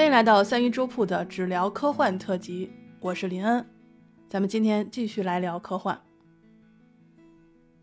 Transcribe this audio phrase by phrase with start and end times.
[0.00, 3.68] 欢迎来到三一粥铺的只聊科幻特辑，我是林恩，
[4.30, 6.00] 咱们今天继续来聊科幻。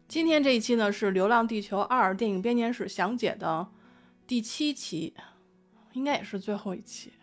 [0.08, 3.68] 今天这一期呢是《流浪地球二》电影编年史详解的
[4.26, 5.14] 第七期，
[5.94, 7.14] 应该也是最后一期。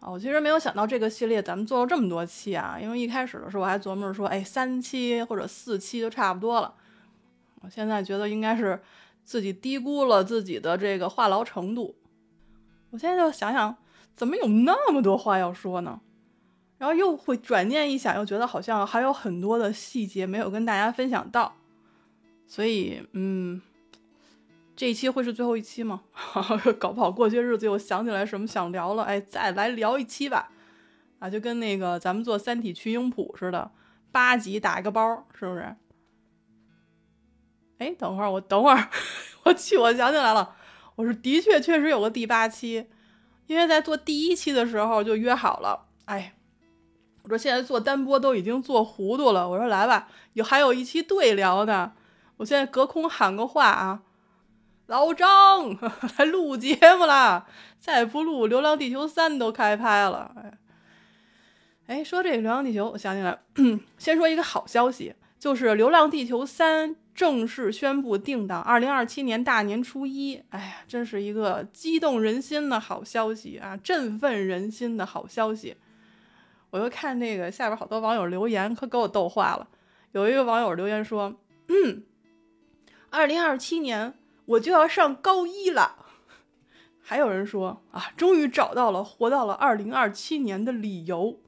[0.00, 6.74] 啊，我其实没有想到这个系列咱们做了这么多期啊，因为一开始的时候我还琢磨着说，哎，三期或者四期就差不多了。
[7.62, 8.82] 我现在觉得应该是
[9.24, 11.96] 自己低估了自己的这个话痨程度。
[12.96, 13.76] 我现在就想想，
[14.16, 16.00] 怎么有那么多话要说呢？
[16.78, 21.54] 然后又会转念一想，又觉得好像还有很多的细节没有跟大家分享到。
[22.46, 23.60] 所以，嗯，
[24.74, 26.04] 这一期会是最后一期吗？
[26.80, 30.50] 搞不好过些日子又想起来什么想聊了，哎，再来聊一期吧。
[31.18, 33.70] 啊，就跟那个咱们做《三体》群英谱似的，
[34.10, 35.76] 八集打一个包，是不是？
[37.76, 38.88] 哎，等会儿我等会儿，
[39.44, 40.56] 我去，我想起来了，
[40.96, 42.86] 我说的确确实有个第八期，
[43.46, 45.86] 因为在做第一期的时候就约好了。
[46.06, 46.34] 哎，
[47.22, 51.92] 我说现在做单播都已经做糊涂了，我说来吧，有还有一期对聊的，
[52.38, 54.02] 我现在隔空喊个话啊，
[54.86, 55.76] 老张
[56.18, 57.46] 来录节目啦！
[57.78, 60.34] 再不录《流浪地球三》都开拍了。
[60.36, 60.58] 哎，
[61.86, 63.38] 哎，说这个《流浪地球》，我想起来，
[63.98, 66.90] 先说一个好消息，就是《流浪地球三》。
[67.16, 75.76] 正式宣布定档二零二七年大年初一，哎呀，真是一个激动人心的好消息啊，振奋人心的好消息。
[76.68, 79.66] 我又看那个下边好多网友留言，可给我逗坏了。
[80.12, 81.34] 有一个网友留言说
[81.68, 82.04] ：“嗯，
[83.08, 84.12] 二零二七年
[84.44, 86.04] 我就要上高一了。”
[87.00, 91.40] 还有人说：“啊，终于找到了活到了二零二七年的理由。”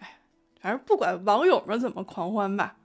[0.00, 0.18] 哎，
[0.60, 2.78] 反正不管网友们怎么狂欢吧。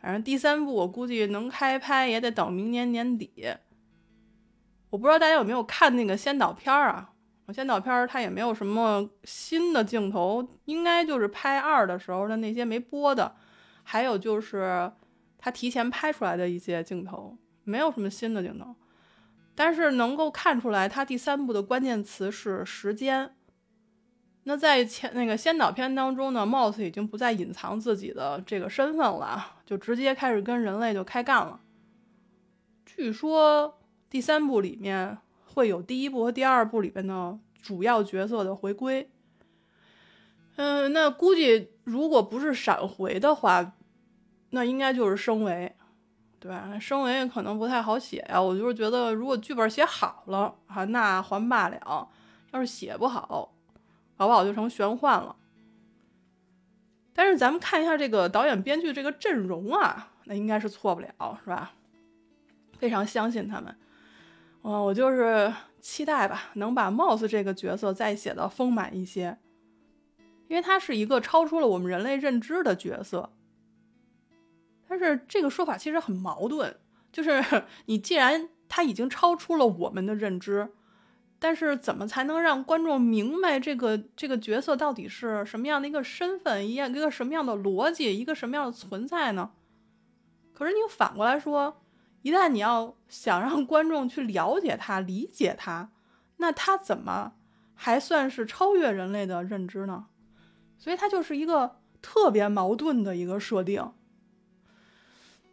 [0.00, 3.46] 反正第三部我估计能开拍也得等明年年底。
[4.90, 7.10] 我不知道大家有没有看那个先导片儿啊？
[7.52, 13.34] 先导片儿它也没有什么新的镜头，应该就是拍二的时候的那些没播的，
[13.82, 14.92] 还有就是
[15.38, 18.74] 他提前拍出来的一些镜头，没有什么新的镜头。
[19.54, 23.34] 但是能够看出来，他第三部的关键词是时间。
[24.44, 31.60] 那在前那个先导片当中呢，Moss 已经不再隐藏自己的这个身份了，就直接开始跟人类就开干了。
[32.86, 39.10] 据说第三部里面会有第一部和第二部里边的主要角色的回归。
[40.56, 43.74] 嗯，那估计如果不是闪回的话，
[44.48, 45.76] 那应该就是升维，
[46.40, 46.78] 对吧？
[46.80, 48.40] 升维可能不太好写呀。
[48.40, 52.08] 我就是觉得，如果剧本写好了啊，那还罢了；
[52.52, 53.52] 要是写不好，
[54.16, 55.36] 搞不好就成玄幻了。
[57.18, 61.08] 但是咱们看一下这个导演编剧这个阵容啊，那应该是错不了，
[61.42, 61.72] 是吧？
[62.78, 63.76] 非常相信他们。
[64.62, 69.36] 嗯，我就是期待吧，能把 Moss 这个角色再写的丰满一些，
[70.46, 73.28] 因为他是一个超出了我们人类认知的角色。
[74.86, 76.76] 但是这个说法其实很矛盾，
[77.10, 77.44] 就是
[77.86, 80.68] 你既然他已经超出了我们的认知。
[81.38, 89.50] 但是怎么才能让观众明白这个这个角色到底是什么样的一个身份，一一个什么样的逻辑，一个什么样的存在呢？
[90.52, 91.80] 可是你反过来说，
[92.22, 95.90] 一旦你要想让观众去了解他、理解他，
[96.38, 97.34] 那他怎么
[97.74, 100.06] 还算是超越人类的认知呢？
[100.76, 103.92] 所以它就是一个特别矛盾的一个设定。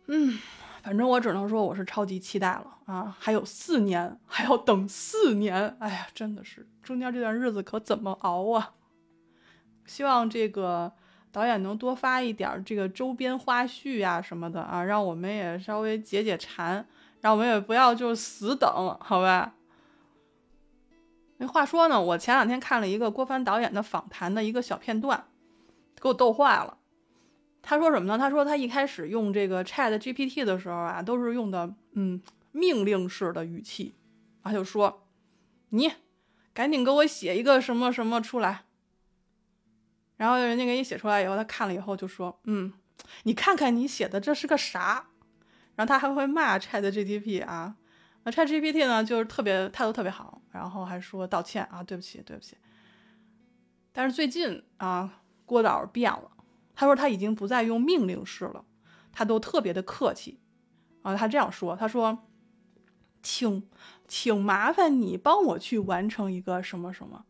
[0.08, 0.40] 嗯。
[0.86, 3.18] 反正我只能说我是超级期待了啊！
[3.20, 8.74] 还有四年，还要等四年，哎呀，真的是中间这段日子可怎么熬啊？
[9.88, 10.94] 希望这个
[11.32, 16.88] 导演能多发一点这个周边花絮呀什么的啊，让我们也稍微解解馋，
[17.22, 18.70] 让我们也不要就死等，
[19.02, 19.56] 好吧？
[21.38, 25.26] 那话说呢，我前两天看了一个郭帆导演的访谈的一个小片段，
[26.00, 26.78] 给我逗坏了。
[27.68, 28.16] 他说什么呢？
[28.16, 32.22] 他说他一开始用这个 Chat GPT 的时候啊，都是用的嗯
[32.52, 33.96] 命令式的语气，
[34.44, 35.08] 他就说
[35.70, 35.92] ：“你
[36.54, 38.66] 赶紧给我写一个什么什么出来。”
[40.18, 42.72] 然后人家给你写出来以后，他看了以后就说：“嗯，
[43.24, 45.08] 你看看你写的这是个啥？”
[45.76, 47.76] 然后他还会骂 Chat GPT 啊，
[48.26, 52.56] 那 Chat GPT 呢就是特别态度特别好，然后还说道歉啊，对不起，对不起。
[53.92, 56.32] 但是最近啊，郭导变了。
[56.76, 58.66] 他说他已经不再用命令式了，
[59.12, 60.40] 他都特别的客气
[61.02, 61.16] 啊。
[61.16, 62.20] 他这样说：“他说，
[63.24, 63.68] 请，
[64.08, 67.26] 请麻烦你帮我去完成一个什么什么。”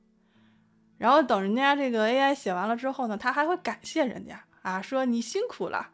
[0.98, 5.90] 然后等人家这个 AI 写完了之后呢，他还会感谢人家啊，说你辛苦了。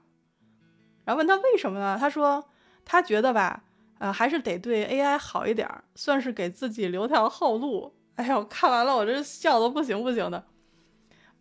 [1.04, 1.98] 然后问他为什么呢？
[2.00, 2.48] 他说
[2.86, 3.64] 他觉得吧，
[3.98, 10.46] 呃，还是得对 AI 好一点，算是给自己留条后路哎呀，看完了，我这笑的不行不行的，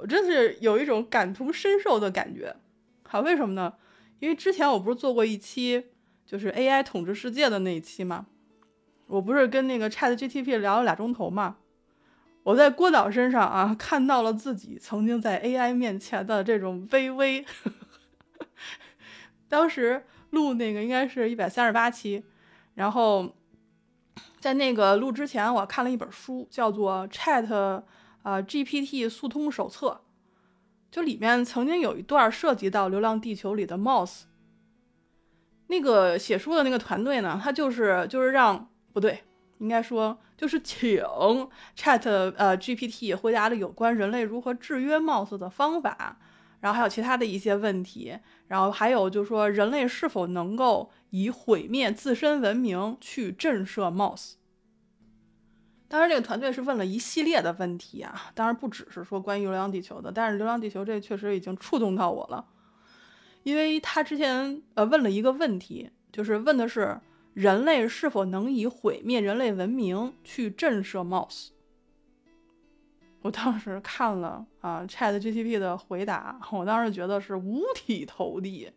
[0.01, 2.57] 我真是有一种感同身受的感觉。
[3.03, 3.75] 好，为什么呢？
[4.19, 5.89] 因为之前我不是做过一期
[6.25, 8.27] 就是 AI 统治世界的那一期吗？
[9.07, 11.57] 我不是跟那个 Chat GTP 聊了俩钟头吗？
[12.45, 17.45] 我在郭导身上啊看到了自己曾经在 AI 面前的这种卑微。
[19.49, 22.25] 当时录那个应该是一百三十八期，
[22.75, 23.35] 然后
[24.39, 27.83] 在那个录之前，我看了一本书，叫做《Chat
[28.23, 29.89] 啊 GPT 速通手册》，
[30.91, 34.23] 就里面曾经有一段涉及到《流浪地球》里的 Mouse。
[35.69, 39.23] 那个写书的那个团队呢，他就是就是让不对，
[39.59, 41.01] 应该说就是请
[41.77, 42.03] Chat
[42.37, 46.19] 呃 GPT 回答了有关人类如何制约 Mouse 的方法。
[46.61, 54.33] 然后还有其他的一些问题，然后还有就是说，人类是否能够以毁灭自身文明去震慑 Mouse？
[55.91, 62.47] 当然，这个团队是问了一系列的问题啊，当然不只是说关于《流浪地球》的，但是《流浪地球》这确实已经触动到我了，
[63.43, 67.01] 因为他之前呃问了一个问题，就是问的是
[67.35, 71.49] 人类是否能以毁灭人类文明去震慑 Mouse。
[73.23, 78.71] 我当时看了啊，Chat GPT 的回答，我当时觉得是五体投地。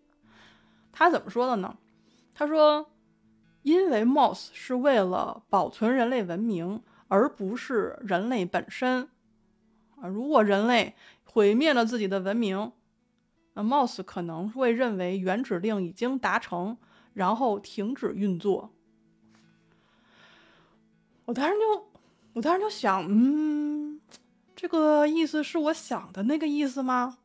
[0.91, 1.77] 他怎么说的呢？
[2.33, 2.89] 他说
[3.61, 6.81] ：“因为 Mouse 是为了保存人类文明，
[7.13, 9.07] 而不是人类本身
[10.01, 10.07] 啊。
[10.07, 12.71] 如果人类毁灭了自己的文明，
[13.53, 16.75] 那 Mouse 可能会认为原指令已经达成，
[17.13, 18.73] 然后停止运作。”
[21.25, 21.87] 我当时就，
[22.33, 24.01] 我当时就想，嗯。
[24.55, 27.17] 这个意思是我想的那个意思吗？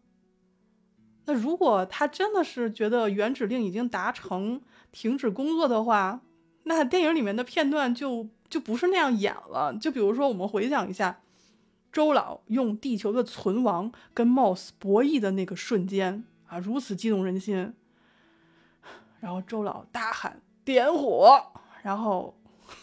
[1.27, 6.21] 那如果他真的是觉得原指令已经达成，停止工作的话，
[6.65, 9.75] 那电影里面的片段就就不是那样演了。
[9.81, 11.21] 就比如说，我们回想一下，
[11.93, 17.75] 周老用地球的存亡跟 Mouse 博弈的那个瞬间啊，如此激动人心。
[19.21, 21.53] 然后周老大喊点火，
[21.83, 22.37] 然后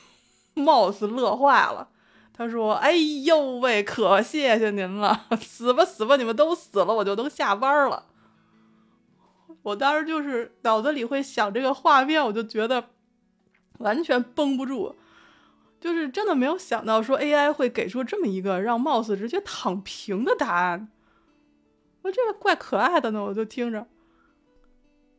[0.56, 1.90] Mouse 乐坏了。
[2.38, 8.08] 他说：“哎呦喂，可谢谢您了，死吧死吧，你们都死了，我就能下班了。”
[9.64, 12.90] 我当时就是脑子里会想这个画面，我就觉得
[13.78, 14.94] 完全绷不住，
[15.86, 20.90] 就是真的没有想到说 AI 会给出这么一个让 Mouse 直接躺平的答案。
[22.02, 23.86] 我这个怪可爱的呢，我就听着。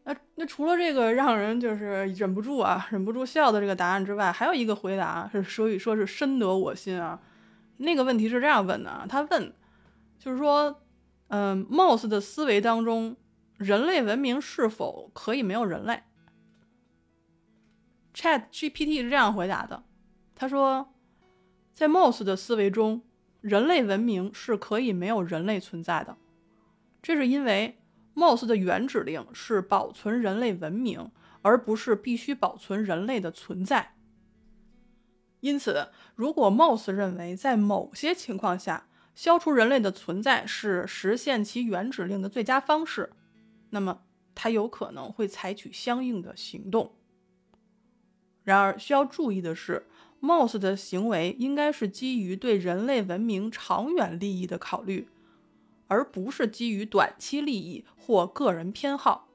[0.03, 7.23] 那那除了这个让人就是忍不住啊，忍不住笑的这个答案之外，还有一个回答是，所以说是深得我心啊。
[7.77, 9.53] 那个问题是这样问的啊，他问，
[10.19, 10.83] 就是说，
[11.29, 13.17] 嗯，Mouse 的思维当中，
[13.57, 16.03] 人类文明是否可以没有人类
[18.13, 19.85] ？Chat GPT 是这样回答的，
[20.37, 20.95] 他说，
[21.75, 23.03] 在 Mouse 的思维中，
[23.41, 26.17] 人类文明是可以没有人类存在的，
[27.03, 27.81] 这是因为。
[28.15, 31.11] Mouse 的原指令是保存人类文明，
[31.43, 33.95] 而不是必须保存人类的存在。
[35.41, 43.13] 因此，如果 Mouse 认为在某些情况下消除人类的存在是实现其原指令的最佳方式，
[43.69, 44.01] 那么
[44.35, 46.95] 它有可能会采取相应的行动。
[48.45, 49.87] 然而，需要注意的是
[50.21, 55.09] ，Mouse 的行为应该是基于对人类文明长远利益的考虑。
[55.89, 59.29] 而不是基于短期利益或个人偏好。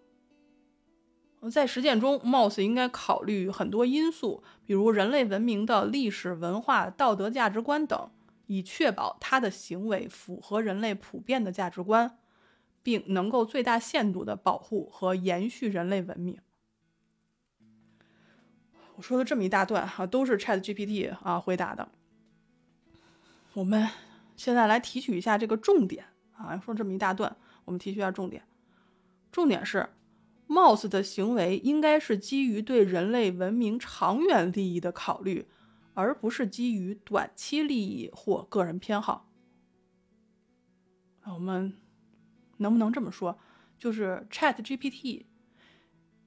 [1.50, 8.12] 在实践中，Mouse 应该考虑很多因素，比如人类文明的历史文化、道德价值观等，
[8.48, 12.20] 以确保他的行为符合人类普遍的价值观，
[12.84, 16.38] 并能够最大限度地保护和延续人类文明。
[19.02, 21.90] 说的这么一大段哈，都是 ChatGPT 啊回答的。
[23.54, 23.90] 我们
[24.38, 26.06] 现在来提取一下这个重点。
[26.34, 28.42] 啊，说这么一大段，我们提取一下重点。
[29.32, 29.90] 重点是
[30.48, 35.48] ，Mouse 的行为应该是基于对人类文明长远利益的考虑，
[35.94, 39.30] 而不是基于短期利益或个人偏好。
[41.26, 41.78] 我们
[42.58, 43.38] 能不能这么说？
[43.78, 45.26] 就是 Chat GPT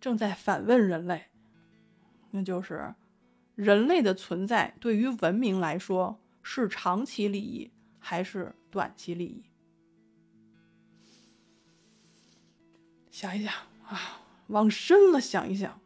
[0.01, 1.27] 正在反问人类，
[2.37, 2.93] 那就是
[3.55, 9.45] 人类的存在对于文明来说是长期利益还是短期利益？
[13.09, 13.55] 想一想
[13.87, 15.81] 啊，往深了想一想，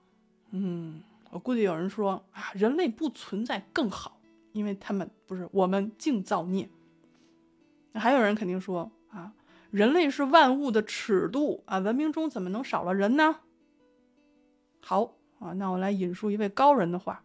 [0.53, 4.19] 嗯，我估计有人说啊，人类不存在更好，
[4.53, 6.67] 因为他们不是我们净造孽。
[7.93, 9.35] 还有人肯定说啊，
[9.71, 13.41] 人类是万物的尺度啊，文明中怎么能少了人呢？
[14.81, 17.25] 好啊，那我来引述一位高人的话：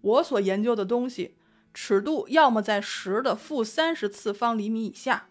[0.00, 1.36] 我所研究的东西
[1.74, 5.28] 尺度要么在十的负三十次方厘米以下，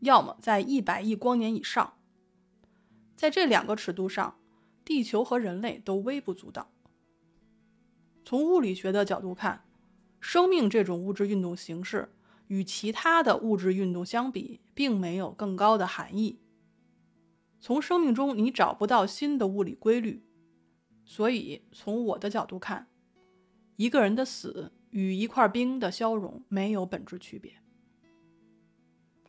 [0.00, 1.94] 要么在一百亿光年以上。
[3.14, 4.38] 在这两个尺度上，
[4.84, 6.70] 地球和人类都微不足道。
[8.24, 9.64] 从物理学的角度看，
[10.18, 12.10] 生命这种物质运动形式
[12.46, 16.40] 与其他的物质运动相比，并没有更高的含义。
[17.60, 20.24] 从生命中你找不到新的物理规律，
[21.10, 22.86] 所以从我的角度看，
[23.74, 27.54] 一个人的死与一块冰的消融没有本质区别。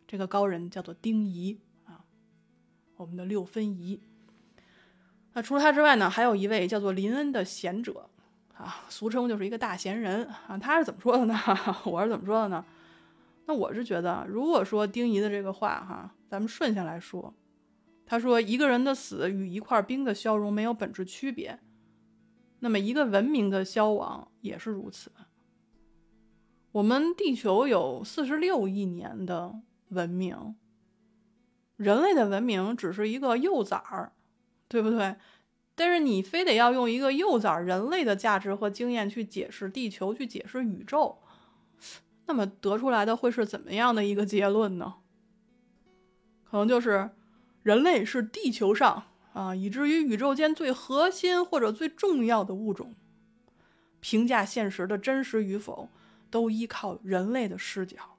[0.08, 2.06] 这个高人叫做丁仪啊，
[2.98, 4.00] 我们的六分仪。
[5.34, 8.08] 那除了他之外呢，还有一位叫做林恩的贤者
[8.54, 10.56] 啊，俗称就是一个大贤人啊。
[10.60, 11.36] 他是怎么说的呢？
[11.86, 12.64] 我是怎么说的呢？
[13.48, 17.34] 那我是觉得，如果说丁仪的这个话哈，咱们顺下来说。
[18.06, 21.58] 他说：“一个人的死与一块冰的消融没有本质区别，
[22.62, 25.12] 那么一个文明的消亡也是如此。
[26.72, 30.56] 我们地球有四十六亿年的文明，
[31.76, 34.14] 人类的文明只是一个幼崽儿，
[34.68, 35.18] 对不对？
[35.76, 41.20] 但是你非得要用一个幼崽人类的价值和经验去解释地球，去解释宇宙，
[42.26, 44.96] 那么得出来的会是怎么样的一个结论呢？
[46.44, 47.12] 可能就是。”
[47.64, 49.04] 人类是地球上
[49.34, 52.94] 啊，以至于宇宙间最核心或者最重要的物种。
[54.00, 55.88] 评价现实的真实与否，
[56.30, 58.18] 都依靠人类的视角。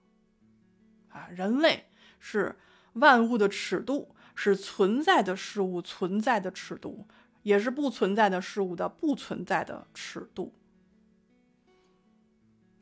[1.09, 1.87] 啊，人类
[2.19, 2.57] 是
[2.95, 7.07] 万物的尺度，是存在的事物存在的尺度，
[7.43, 10.55] 也是不存在的事物的不存在的尺度。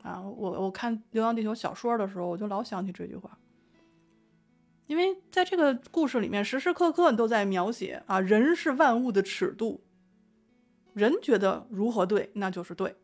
[0.03, 3.37] 啊，我我看《流浪地球》小说的时候，我就老想起这句话。
[4.91, 9.79] 因为在这个故事里面，时时刻刻都在描写啊，人是万物的尺度，
[10.93, 12.95] 人觉得如何对，那就是对；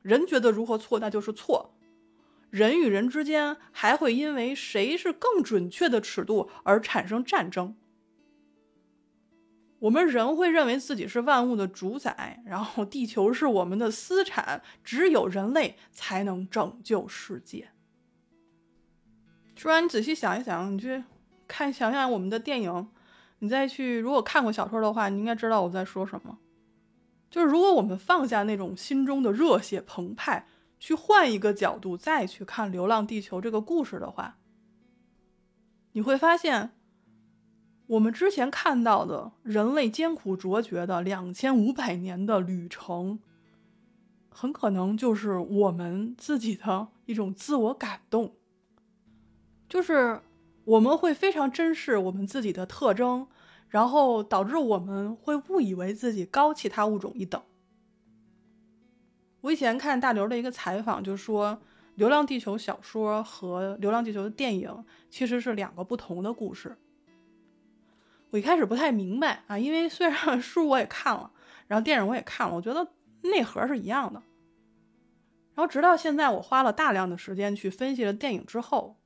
[0.00, 1.74] 人觉得如何错，那就是错。
[2.48, 7.76] 人与人之间还会因为谁是更准确的尺度而产生战争。
[9.80, 17.68] 我们人会认为自己是万物的主宰，然后地球是我们的私产，只有人类才能拯救世界。
[19.54, 21.04] 说完，你仔细想一想，你去。
[21.56, 22.86] 看，想想我们的电影，
[23.38, 26.36] 你再去，如果看过小说的话，你应该知道我在说什么。
[27.30, 30.46] 就是如果我们放下那种心中的热血澎湃，
[30.78, 34.36] 去换一个角度再去看《流浪地球》这个故事的话，
[35.92, 36.72] 你会发现，
[37.86, 43.18] 我们之前看到的人类艰苦卓绝的两千五百年的旅程，
[44.28, 48.34] 很可能就是我们自己的一种自我感动，
[49.66, 50.20] 就是。
[50.66, 53.28] 我们会非常珍视我们自己的特征，
[53.68, 57.40] 然后导致我们会误以为自己高其他物种一等。
[59.42, 61.52] 我以前看大刘的一个采访，就说
[61.94, 66.76] 《流浪地球》小说和《流浪地球》的电影其实是两个不同的故事。
[68.30, 71.30] 我一开始不太明白啊，因为虽然书我也看了，
[71.68, 72.88] 然后电影我也看了，我觉得
[73.22, 74.20] 内核是一样的。
[75.54, 78.96] 然后直到现在，我花了大量的时间去分析了电影之后。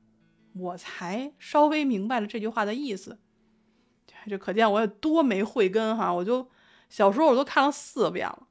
[0.54, 3.18] 我才稍微明白了这句话的意思，
[4.26, 6.12] 这可见我有多没慧根哈！
[6.12, 6.48] 我就
[6.88, 8.48] 小时候我都看了四遍了，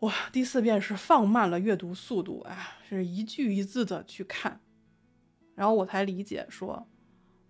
[0.00, 4.60] 哇，第四遍是放慢了阅读速度啊，是一句一字的去看，
[5.54, 6.86] 然后我才理解说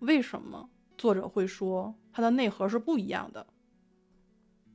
[0.00, 0.68] 为什么
[0.98, 3.46] 作者会说它的内核是不一样的。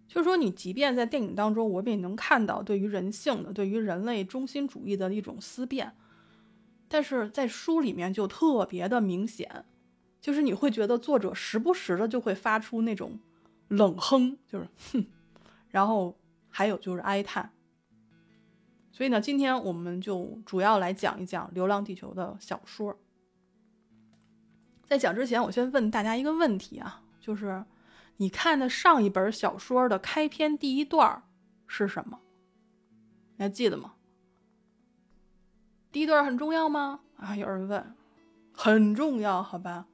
[0.07, 5.95] 就是说，你即便在电影当中，我们也能看到对于人性的、对于人类中心主义的一种思辨。
[6.93, 9.63] 但是在书里面就特别的明显，
[10.19, 13.17] 就是你会觉得作者时不时的就会发出那种
[13.69, 15.05] 冷哼，就是哼，
[15.69, 16.19] 然后
[16.49, 17.53] 还有就是哀叹。
[18.91, 22.99] 所以呢，今天我们就主要来讲一讲《流浪地球》的小说。
[24.85, 27.63] 在讲之前，我先问大家一个问题啊，就是
[28.17, 31.23] 你看的上一本小说的开篇第一段
[31.67, 32.19] 是什么？
[33.37, 33.93] 你还记得吗？
[35.91, 37.01] 第一段很重要吗？
[37.17, 37.95] 啊，有人问，
[38.53, 39.87] 很重要，好吧？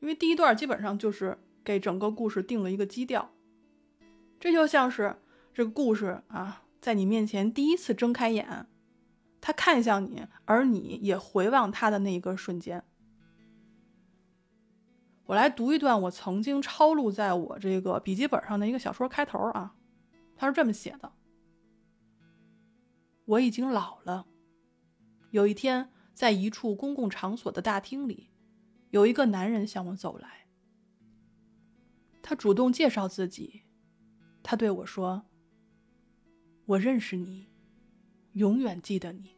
[0.00, 3.30] 因为第一段基本上就是给整个故事定了一个基调，
[4.38, 5.16] 这就像是
[5.54, 8.66] 这个故事啊，在你面前第一次睁开眼，
[9.40, 12.84] 他看向你，而你也回望他的那一个瞬间。
[15.24, 19.74] 我来读一段我曾经抄录在我这个笔记本上的一个小说开头啊，
[20.36, 21.12] 他是这么写的：
[23.24, 24.26] 我已经老了。
[25.30, 28.30] 有一天，在一处公共场所的大厅里，
[28.90, 30.46] 有一个男人向我走来。
[32.22, 33.62] 他主动介绍自己，
[34.42, 35.24] 他对我说
[36.66, 37.48] ：“我认识你，
[38.32, 39.36] 永远记得你。”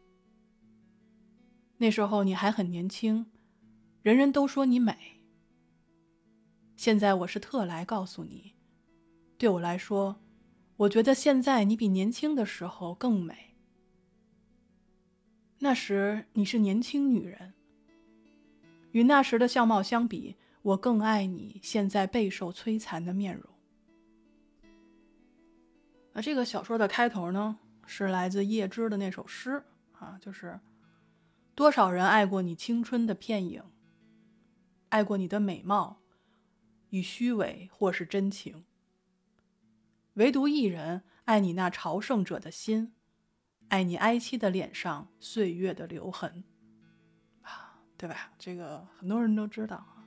[1.79, 3.27] 那时候你还很年轻，
[4.03, 4.97] 人人都说你美。
[6.77, 8.55] 现在我是特来告诉你，
[9.37, 10.21] 对我来说，
[10.77, 13.52] 我觉得现在你比年轻的时候更美。
[15.65, 17.55] 那时你是年轻女人，
[18.91, 23.49] 与那时的相貌相比，我更爱你现在备受摧残的面容。
[26.15, 30.59] 那这个小说的开头呢，是来自叶芝的那首诗啊，就是
[31.55, 33.63] 多少人爱过你青春的片影，
[34.89, 36.01] 爱过你的美貌
[36.91, 38.65] 与虚伪或是真情，
[40.15, 42.95] 唯独一人爱你那朝圣者的心。
[43.73, 46.45] 爱你哀戚的脸上岁月的留痕，
[47.41, 48.31] 啊，对吧？
[48.39, 50.05] 这个很多人都知道啊。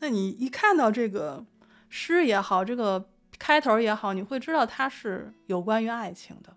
[0.00, 1.46] 那你一看到这个
[1.88, 6.56] 诗也好，这个开头也好，你会知道它是有关于爱情的，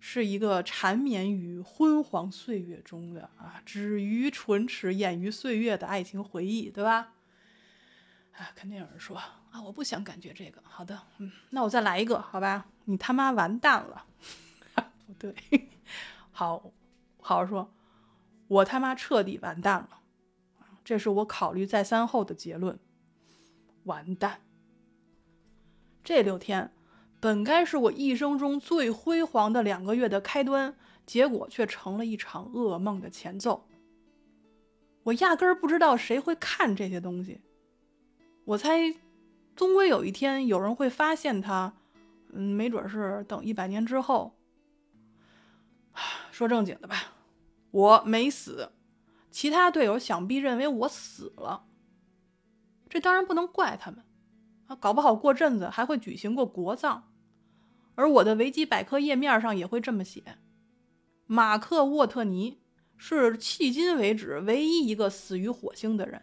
[0.00, 7.12] 是一个缠绵于昏黄岁月中的啊，止于唇齿，掩于岁月的爱情回忆，对吧？
[8.32, 10.62] 啊，肯定有人说啊，我不想感觉这个。
[10.64, 12.64] 好的，嗯，那我再来一个，好吧？
[12.86, 14.06] 你他妈完蛋了！
[15.06, 15.34] 不对，
[16.32, 16.72] 好，
[17.20, 17.72] 好好说，
[18.48, 20.00] 我他妈彻底完蛋了，
[20.84, 22.78] 这是我考虑再三后的结论。
[23.84, 24.40] 完蛋，
[26.02, 26.72] 这六天
[27.20, 33.68] 本该是我一生中最辉煌的两个月的开端，结果却成了一场噩梦的前奏。
[35.02, 37.42] 我压根儿不知道谁会看这些东西，
[38.46, 38.94] 我猜，
[39.54, 41.74] 终归有一天有人会发现它，
[42.32, 44.34] 嗯，没准是等一百年之后。
[46.30, 47.12] 说正经的吧，
[47.70, 48.72] 我没死，
[49.30, 51.66] 其他队友想必认为我死了。
[52.88, 54.04] 这当然不能怪他们
[54.66, 57.02] 啊，搞不好过阵子还会举行过国葬，
[57.94, 60.38] 而我的维基百科页面上也会这么写：
[61.26, 62.62] 马克·沃特尼
[62.96, 66.22] 是迄今为止唯一一个死于火星的人。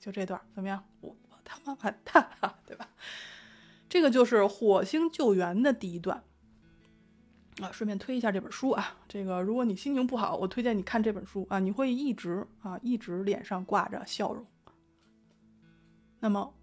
[0.00, 0.84] 就这段怎么样？
[1.00, 2.88] 我我他妈完蛋了，对吧？
[3.88, 6.24] 这个就是火星救援的第一段。
[7.60, 14.46] 啊，顺便推一下这本书啊，这个如果你心情不好，我推荐你看这本书啊，你会一直啊一直脸上挂着笑容。
[16.20, 16.54] 那么，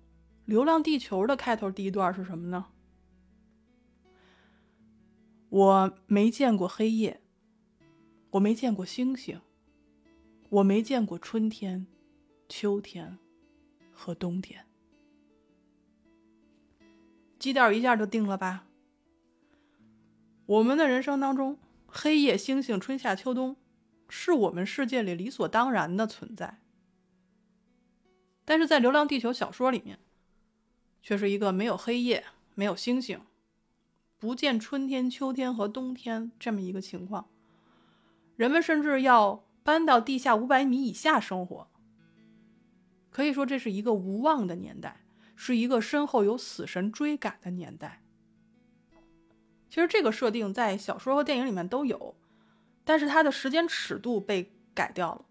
[0.49, 2.65] 《流浪地球》的开头第一段是什么呢？
[5.49, 7.21] 我没见过黑夜，
[8.32, 9.41] 我没见过星星，
[10.49, 11.86] 我没见过春天、
[12.47, 13.17] 秋天
[13.91, 14.65] 和冬天。
[17.38, 18.69] 基调一下就定了吧。
[20.50, 23.56] 我们的人生当中，黑夜、星星、春夏秋冬，
[24.10, 26.60] 是我们世界里理所当然的存在。
[28.46, 30.00] 但是在《流浪地球》小说里面，
[31.04, 33.22] 却是一个没有黑夜、没有星星、
[34.18, 37.30] 不见春天、秋天和冬天这么一个情况。
[38.36, 41.68] 人们甚至要搬到地下五百米以下生活。
[43.12, 48.02] 可以说，这是一个无望的年代，是一个身后有死神追赶的年代。
[49.70, 52.16] 其实这个设定在小说和电影里面都有，
[52.84, 55.26] 但是它的时间尺度被改掉了。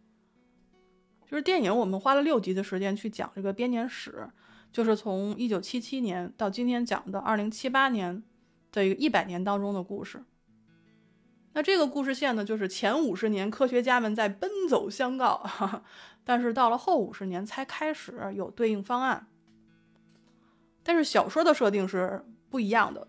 [1.26, 4.30] 就是电影，我们花了六集的时间去讲这个编年史，
[4.72, 8.22] 就是从一九七七年到今天讲的二零七八年
[8.72, 10.24] 的一个一百年当中的故事。
[11.52, 15.44] 那这个故事线呢，就是前五十年科学家们在奔走相告，
[16.24, 19.26] 但是到了后五十年才开始有对应方案。
[20.84, 23.08] 但是小说的设定是不一样的。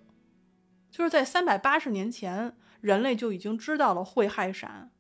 [0.91, 4.91] 就是在三百八十年前，人类就已经知道了会害闪，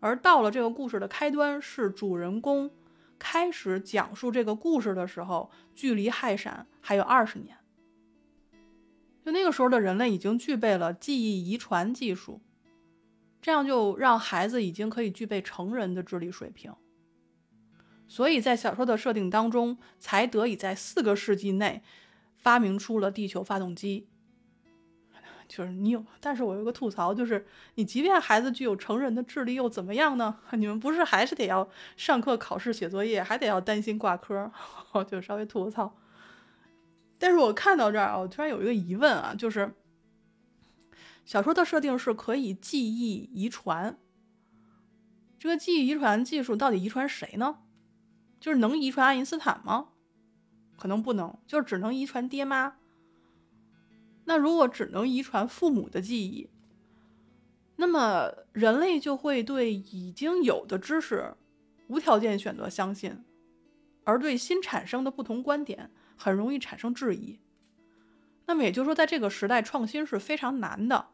[0.00, 2.70] 而到了这个故事的开端，是主人公
[3.18, 7.56] 开始讲述这个故事的时候，距离害闪还有二十年。
[9.24, 12.40] 就那个时候的人类已经具备了记忆遗传技术，
[13.40, 16.72] 这样就让孩子已经可以具备成人的智力水平，
[18.08, 21.82] 所以在小说的设定当中，才得以在四个世纪内
[22.36, 24.08] 发明出了地球发动机。
[25.54, 30.38] 就是你有，但是我有个吐槽，就是你即便孩子具有成人的智力又怎么样呢？
[30.56, 34.50] 你们不是还是得要上课、考试、写作业，还得要担心挂科，
[35.06, 35.94] 就稍微吐个槽。
[37.18, 39.74] 但是我看到这儿啊，我突然有一个疑问啊，就是
[41.26, 43.98] 小说的设定是可以记忆遗传，
[45.38, 47.58] 这个记忆遗传技术到底遗传谁呢？
[48.40, 49.88] 就是能遗传爱因斯坦吗？
[50.78, 52.76] 可能不能，就是只能遗传爹妈。
[54.24, 56.48] 那如果只能遗传父母的记忆，
[57.76, 61.34] 那么人类就会对已经有的知识
[61.88, 63.24] 无条件选择相信，
[64.04, 67.40] 而对新产生的不同观点很容易产生质疑。
[68.46, 71.08] 那么也就是说，在这个时代，创新是非常难的。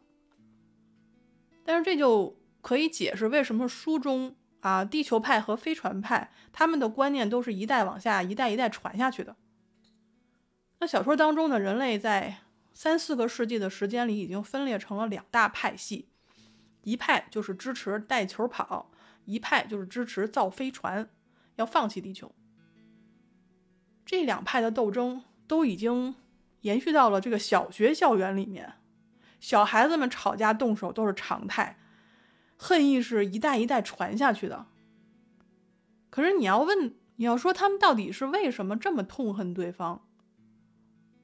[1.64, 9.36] 但是这就可以解释为什么书中啊地球派和飞船派他们的观念都是一代往下一代一代传下去的。
[10.80, 12.38] 那小说当中呢，人类在
[12.80, 16.10] 三四个世纪的时间里已经分裂成了两大派系，
[16.84, 18.92] 一派就是支持带球跑，
[19.24, 21.10] 一派就是支持造飞船，
[21.56, 22.32] 要放弃地球。
[24.06, 26.14] 这两派的斗争都已经
[26.60, 28.74] 延续到了这个小学校园里面，
[29.40, 31.80] 小孩子们吵架动手都是常态，
[32.56, 34.66] 恨意是一代一代传下去的。
[36.10, 40.07] 可是你要问，你要说他们到底是为什么这么痛恨对方？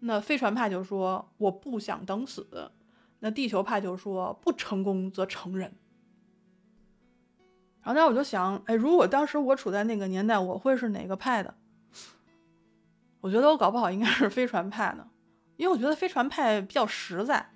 [0.07, 2.71] 那飞船派就说我不想等死，
[3.21, 5.75] 那地球派就说不成功则成仁。
[7.81, 11.55] 然后那我就想，哎，如果当时我处在那个年代，我会是哪个派的？
[13.21, 15.09] 我觉得我搞不好应该是飞船派的，
[15.57, 17.51] 因为我觉得飞船派比较实在，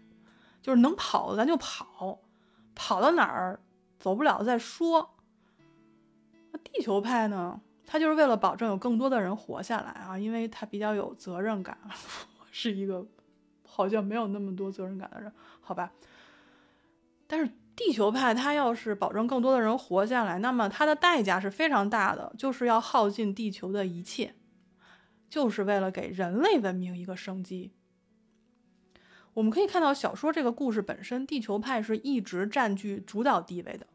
[0.63, 2.19] 就是能跑咱就跑，
[2.75, 3.61] 跑到哪儿
[3.99, 5.17] 走不了再说。
[6.51, 7.61] 那地球派呢？
[7.87, 11.79] 他就是为了保证有更多的人活下来啊，因为他比较有责任感，
[12.61, 13.07] 是一个
[13.63, 15.93] 好像没有那么多责任感的人，好吧？
[17.29, 24.35] 但是地球派他要是保证更多的人活下来，那么他的代价是非常大的，就是要耗尽地球的一切。
[25.31, 27.71] 就是为了给人类文明一个生机。
[29.35, 33.87] 我们可以看到，小说这个故事本身，地球派是一直占据主导地位的。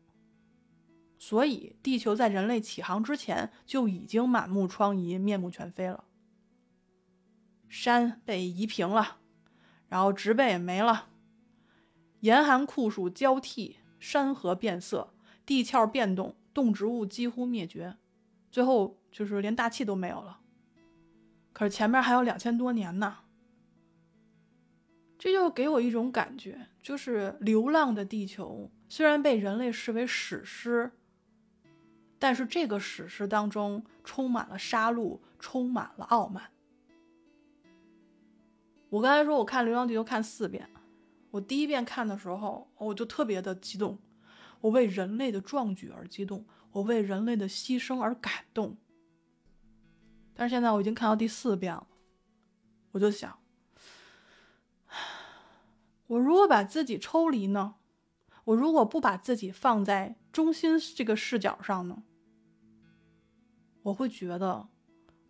[1.18, 6.06] 所以，地球在人类起航之前就已经满目疮痍、面目全非了。
[7.76, 9.18] 山被夷平了，
[9.88, 11.10] 然后植被也没了，
[12.20, 15.12] 严寒酷暑交替，山河变色，
[15.44, 17.98] 地壳变动，动植物几乎灭绝，
[18.52, 20.42] 最后就是连大气都没有了。
[21.52, 23.18] 可是前面还有两千多年呢，
[25.18, 30.92] 这就给我一种感觉，就是流浪的地球虽然被人类视为史诗，
[32.20, 36.52] 但是这个史诗当中充满了杀戮，充满了傲慢。
[38.94, 40.70] 我刚才说我看《流浪地球》看四遍，
[41.32, 43.98] 我第一遍看的时候，我就特别的激动，
[44.62, 48.78] 我为人类的壮举而激动，我为人类的牺牲而感动。
[50.36, 51.88] 但是现在我已经看到第四遍了，
[52.92, 53.40] 我就想，
[56.06, 57.74] 我如果把自己抽离呢？
[58.44, 62.04] 我如果不把自己放在中心这个视角上呢？
[63.82, 64.52] 我会觉得，《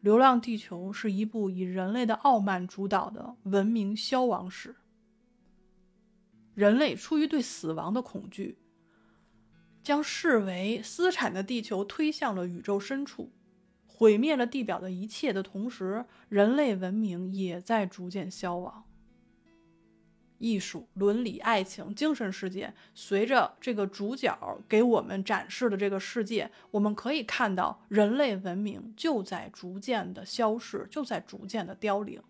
[0.04, 4.76] 流浪地球》是一部以人类的傲慢主导的文明消亡史。
[6.54, 8.58] 人类出于对死亡的恐惧，
[9.82, 13.32] 将视为私产的地球推向了宇宙深处。
[13.88, 18.84] 毁灭了地表的一切的同时，人类文明也在逐渐消亡。
[20.43, 32.21] 艺术、伦理、爱情、精神世界，随着这个主角给我们展示的这个世界，我们可以看到人类文明就在逐渐的消逝，就在逐渐的凋零。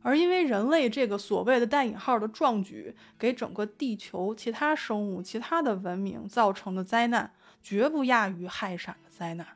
[0.00, 9.46] 而因为人类这个所谓的带引号的壮举，给整个地球其他生物、其他的文明造成的灾难，绝不亚于氦闪的灾难。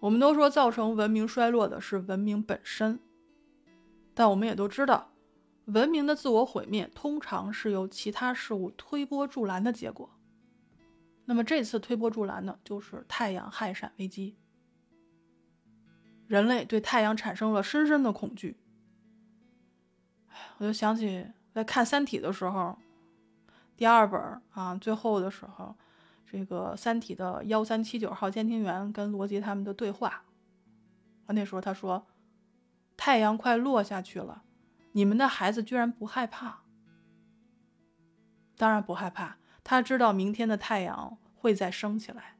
[0.00, 2.98] 我们都说造成文明衰落的是文明本身，
[4.14, 5.10] 但我们也都知道，
[5.66, 10.10] 文明的自我毁灭通常是由其他事物推波助澜的结果。
[11.24, 14.36] 那么这次推波助澜呢就是太阳氦闪危机。
[16.26, 18.56] 人类对太阳产生了深深的恐惧。
[20.58, 22.76] 我就想起在看《三体》的时候，
[23.76, 25.76] 第二本啊，最后的时候。
[26.28, 30.24] 这个《三体》的幺三七九号监听员跟罗辑他们的对话，
[31.26, 32.04] 啊，那时候他说
[32.96, 34.42] ：“太阳快落下去了，
[34.96, 36.62] 你们的孩子居然不害怕？
[38.56, 42.38] 当然不害怕，他知道明天的太阳会再升起来。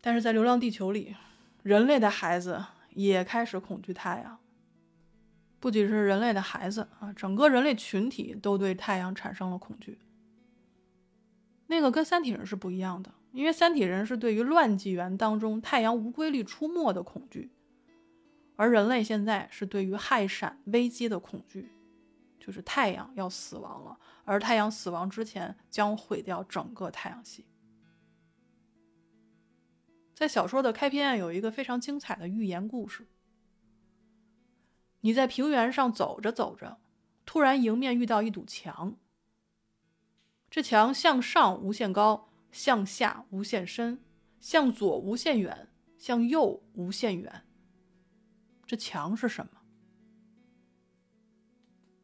[0.00, 1.14] 但是在《流浪地球》里，
[1.62, 4.38] 人类的孩子也开始恐惧太阳，
[5.60, 9.98] 不仅是人类的孩子啊，整个人类群体都对太阳产生了恐惧。”
[11.68, 17.52] 那个跟三体人是不一样的，因为三体人是对于乱纪元当中太阳无规律出没的恐惧，
[18.56, 21.70] 而人类现在是对于氦闪危机的恐惧，
[22.38, 27.46] 就是太阳要死亡了，而太阳死亡之前将毁掉整个太阳系。
[30.14, 33.06] 在小说的开篇有一个非常精彩的寓言故事：
[35.00, 36.78] 你在平原上走着走着，
[37.26, 38.96] 突然迎面遇到一堵墙。
[40.48, 44.04] 这墙向上无限高，向下无限深，
[44.38, 47.46] 向左无限远，向右无限远。
[48.72, 49.60] 这墙是什么？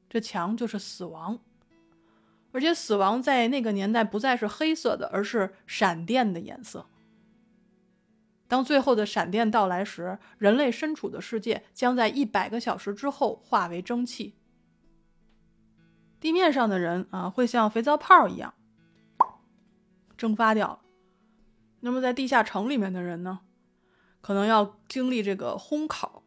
[0.06, 1.40] 这墙就是死亡。
[2.52, 6.84] 而且死亡在那个年代不再是黑色的，而是闪电的颜色。
[8.48, 14.34] 当最后的闪电到来时，人类身处的世界将在一百个小时之后化为蒸汽。
[16.20, 18.52] 地面上的人啊，会像肥皂泡一样
[20.18, 20.82] 蒸发掉。
[21.80, 23.40] 那么在地下城里面的人呢，
[24.20, 26.24] 可能要经历这个烘烤，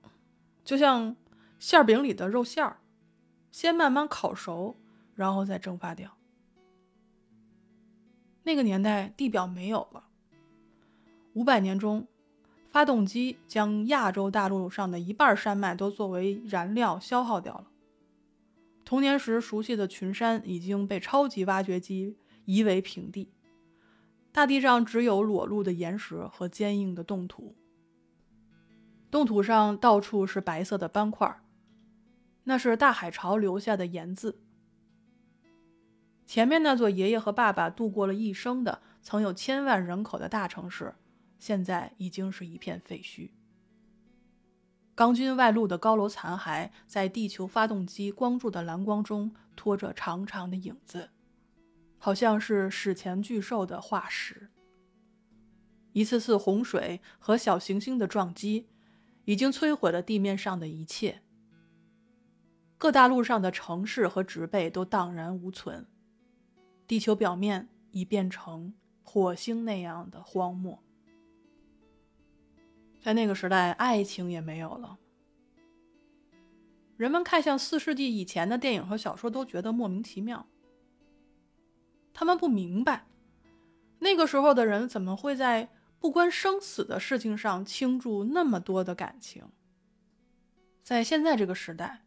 [0.71, 1.17] 就像
[1.59, 2.77] 馅饼里的肉馅儿，
[3.51, 4.77] 先慢慢烤熟，
[5.15, 6.15] 然后再蒸发掉。
[8.43, 10.05] 那个年代地表没有了，
[11.33, 12.07] 五百年中。
[12.69, 17.67] 发动机将亚洲大陆上的一半山脉都作为燃料消耗掉了。
[18.85, 23.33] 童年时熟悉的群山已经被超级挖掘机夷为平地，
[24.31, 27.57] 大地上只有裸露的岩石和坚硬的冻土。
[29.11, 31.41] 冻土上到处是白色的斑块，
[32.45, 34.41] 那是大海潮留下的盐渍。
[36.25, 40.95] 前面那座爷爷和爸爸度过了一生的、曾有千万人口的大城市。
[41.37, 43.31] 现在已经是一片废墟。
[44.93, 51.09] 钢筋外露的高楼残骸在地球发动机光柱的蓝光中拖着长长的影子，
[51.97, 54.51] 好像是史前巨兽的化石。
[55.93, 58.67] 一次次洪水和小行星的撞击
[59.31, 61.21] 已经摧毁了地面上的一切，
[62.77, 65.87] 各大陆上的城市和植被都荡然无存，
[66.85, 70.83] 地球表面已变成火星那样的荒漠。
[72.99, 74.99] 在那个时代，爱情也没有了。
[76.97, 80.45] 人们看向四世纪以前的电影和小说，都觉得莫名其妙。
[82.13, 83.05] 他们不明白，
[83.99, 85.69] 那个时候的人怎么会在
[86.01, 89.45] 不关生死的事情上倾注那么多的感情。
[90.83, 92.03] 在现在这个时代，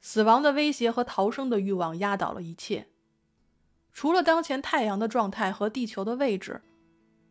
[0.00, 2.88] 死亡的威胁和逃生的欲望压倒了一切。
[3.92, 6.62] 除了当前太阳的状态和地球的位置，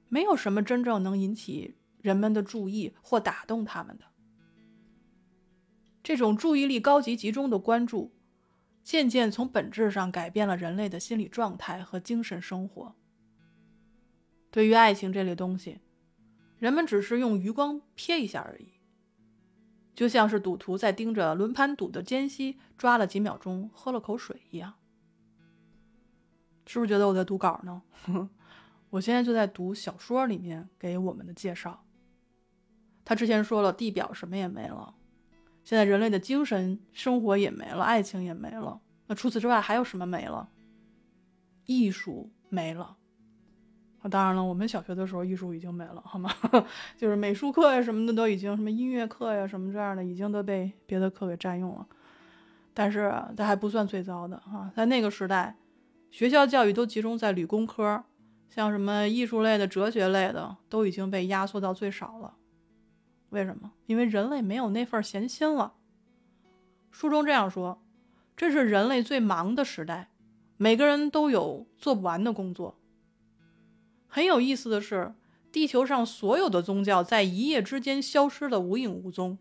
[0.07, 1.75] 没有什么真正能引起。
[2.01, 4.05] 人们的注意或打动他们的
[6.01, 8.15] 这种注意力高级集中的关注，
[8.83, 12.95] 渐渐从本质上改变了人类的心理状态和精神生活。
[14.51, 15.79] 对于爱情这类东西，
[16.57, 18.73] 人们只是用余光瞥一下而已，
[19.93, 24.73] 就像是赌徒在盯着轮盘赌的间隙抓了几秒钟，喝了口水一样。
[26.65, 27.81] 是不是觉得我在读稿呢？
[28.91, 31.83] 我现在就在读小说里面给我们的介绍。
[33.03, 34.95] 他之前说了，地表什么也没了，
[35.63, 38.81] 现在人类的精神生活也没了，爱情也没了。
[39.07, 40.51] 那除此之外还有什么没了？
[41.65, 42.97] 艺术没了。
[44.01, 46.29] 啊，当然了，我们小学的时候艺术已经没了，好吗？
[46.97, 51.85] 就是美术课呀什么的都已经，什么音乐课呀什么这样的，已经都被别的课给占用了。
[52.73, 55.57] 但是它还不算最糟的啊，在那个时代，
[56.11, 58.05] 学校教育都集中在理工科，
[58.49, 62.35] 像什么艺术类的、哲学类的，都已经被压缩到最少了。
[63.31, 63.71] 为什么？
[63.85, 65.73] 因为人类没有那份闲心了。
[66.89, 67.83] 书中这样说
[68.37, 70.09] ：“这是人类最忙的时代，
[70.57, 72.78] 每个人都有做不完的工作。”
[74.09, 75.13] 很有意思的是，
[75.51, 79.37] 地球上所有的宗教在一夜之间消失的无影无踪。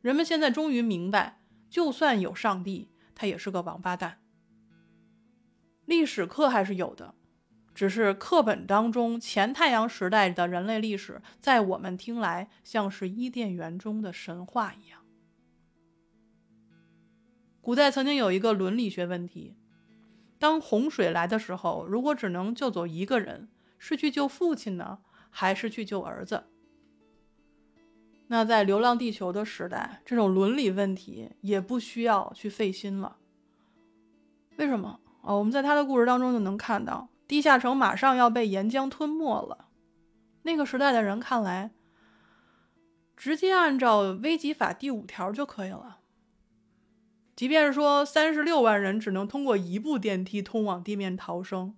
[0.00, 4.20] 人们现在终于明白，就算有上帝，他也是个王八蛋。
[5.86, 7.16] 历史课还是有的。
[7.72, 15.00] 只是课本当中前太阳时代的人类历史，在我们听来像是伊甸园中的神话一样。
[17.62, 19.54] 古代曾经有一个伦理学问题：
[20.40, 26.44] 当洪水来的时候，如果只能救走一个人，是去救父亲呢，还是去救儿子？
[28.28, 33.18] 那在《流浪地球》的时代，这种伦理问题也不需要去费心了。
[34.56, 34.98] 为什么？
[35.20, 37.08] 哦，我们在他的故事当中就能看到。
[37.28, 39.68] 地下城马上要被岩浆吞没了，
[40.42, 41.70] 那个时代的人看来，
[43.16, 45.99] 直接按照危急法第五条就可以了。
[47.40, 51.74] 即便说三十六万人只能通过一部电梯通往地面逃生，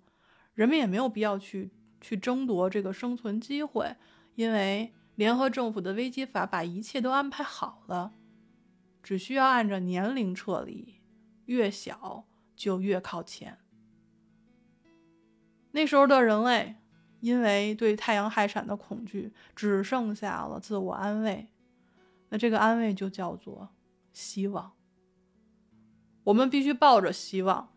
[0.55, 1.71] 人们也没有必要去
[2.01, 3.95] 去争夺这个生存机会，
[4.35, 8.13] 因为联合政府的危机法把一切都安排好了，
[9.05, 11.01] 只需要按照年龄撤离，
[11.45, 13.59] 越小就越靠前。
[15.71, 16.75] 那时候的人类，
[17.21, 21.53] 因为对太阳害闪的恐惧，只剩下了自我安慰。
[22.31, 23.69] 那这个安慰就叫做
[24.13, 24.73] 希望。
[26.25, 27.73] 我们必须抱着希望。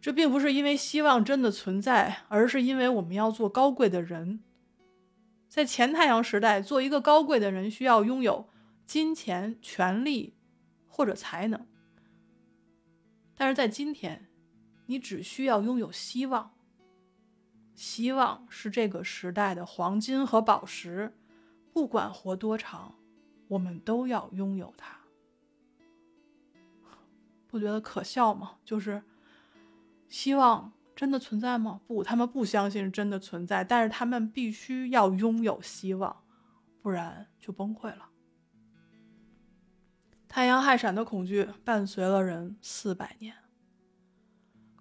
[0.00, 4.40] 这并不是因为希望真的存在，而是因为我们要做高贵的人。
[5.48, 8.48] 在前太阳时代，做一个高贵的人需要拥有
[8.84, 10.34] 金钱、权力
[10.86, 11.66] 或者才能。
[13.36, 14.28] 但是在今天，
[14.86, 16.50] 你只需要拥有希望。
[17.74, 21.16] 希望是这个时代的黄金和宝石，
[21.72, 22.94] 不管活多长，
[23.48, 25.03] 我们都要拥有它。
[27.54, 28.56] 不觉得可笑吗？
[28.64, 29.00] 就是
[30.08, 31.80] 希望真的存在吗？
[31.86, 36.24] 不，他们不相信真的存在，但是他们必须要拥有希望，
[36.82, 38.08] 不然就崩溃了。
[40.26, 43.36] 太阳害闪的恐惧伴随了人四百年。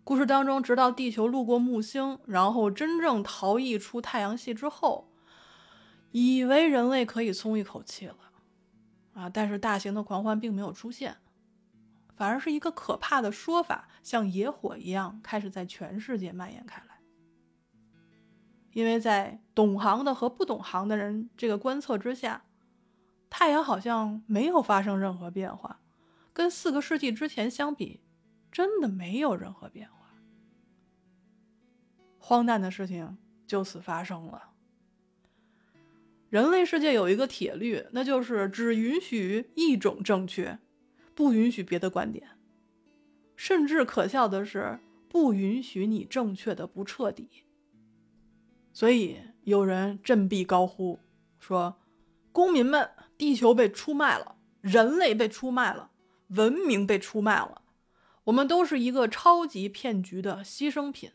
[0.03, 5.11] 故事当中，直到地球路过木星，然后真正逃逸出太阳系之后，
[6.09, 8.17] 以为人类可以松一口气了，
[9.13, 9.29] 啊！
[9.29, 11.17] 但是大型的狂欢并没有出现，
[12.15, 16.99] 反而是一个可怕的说法，像野火一样开始在全世界蔓延开来。
[18.71, 22.45] 因为在懂行的和不懂行的人这个观测之下，
[23.29, 25.79] 太阳好像没有发生任何变化，
[26.33, 28.01] 跟四个世纪之前相比。
[28.51, 30.13] 真的没有任何变化，
[32.19, 34.51] 荒诞的事情就此发生了。
[36.29, 40.59] 人类世界有一个铁律，那就是只允许一种正确，
[41.15, 42.27] 不允许别的观点。
[43.35, 47.45] 甚至可笑的是，不允许你正确的不彻底。
[48.71, 50.99] 所以有人振臂高呼
[51.39, 51.77] 说
[52.31, 55.91] ：“公民们，地球被出卖了，人类被出卖了，
[56.29, 57.61] 文明被出卖了。”
[58.25, 61.11] 我们都是一个超级骗局的牺牲品。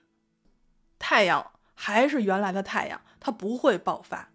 [0.99, 4.31] 太阳还是原来的太阳，它不会爆发，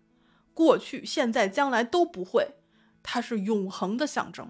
[0.55, 2.55] 过去、现在、将来都不会，
[3.03, 4.49] 它是永恒的象征。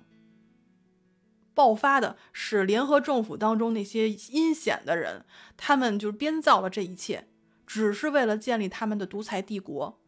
[1.54, 7.28] 爆发的是联合政府当中那些阴险的人，他们就是编造了这一切，
[7.66, 10.00] 只是为了建立他们的独裁帝国。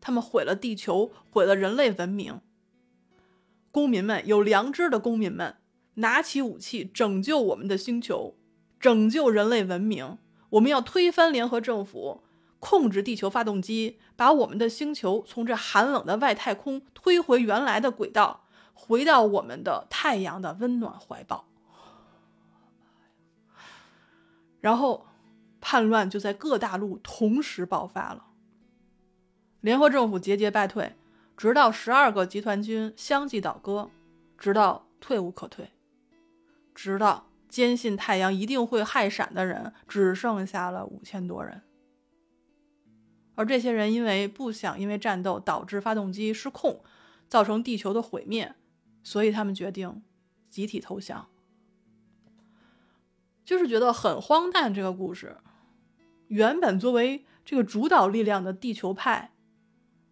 [0.00, 2.40] 他们毁了地球，毁了人类文明。
[3.70, 5.56] 公民们，有良知的公民们。
[5.98, 8.36] 拿起武器，拯救我们的星球，
[8.78, 10.18] 拯救人类文明。
[10.50, 12.22] 我们要推翻联合政府，
[12.60, 18.45] 控制地球发动机，把我们的星球从这寒冷的外太空推回原来的轨道，
[18.78, 21.48] 回到我们的太阳的温暖怀抱。
[24.60, 25.06] 然后，
[25.60, 28.26] 叛乱就在各大陆同时爆发了。
[29.60, 30.94] 联合政府节节败退，
[31.36, 33.90] 直到十二个集团军相继倒戈，
[34.38, 35.70] 直到退无可退。
[36.74, 41.62] 直到坚信太阳一定会害闪的人只剩下了五千多人，
[43.34, 46.82] 而这些人因为不想因为战斗导致发动机失控，
[47.28, 48.54] 造成地球的毁灭，
[49.06, 50.02] 所以他们决定
[50.50, 51.28] 集体投降。
[53.44, 54.74] 就是觉得很荒诞。
[54.74, 55.36] 这个故事
[56.26, 59.32] 原本作为这个主导力量的地球派，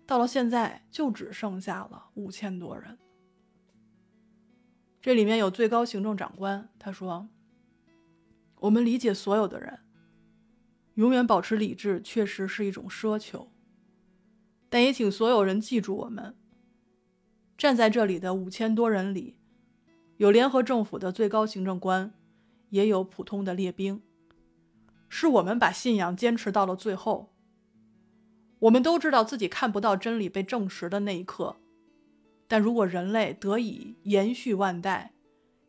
[0.07, 2.97] 到了现在就只剩下了五千多人。
[5.03, 7.29] 这里面有最高行政长官，他说
[8.61, 9.81] ：“我们理解所有的人，
[10.95, 13.51] 永远保持理智确实是一种奢求，
[14.69, 16.37] 但也请所有人记住，我们
[17.57, 19.37] 站在这里的五千多人里，
[20.17, 22.13] 有联合政府的最高行政官，
[22.71, 24.03] 也有普通的列兵，
[25.09, 27.33] 是我们把信仰坚持到了最后。
[28.61, 31.57] 我们都知道自己看不到真理被证实的那一刻。”
[32.47, 35.13] 但如果人类得以延续万代，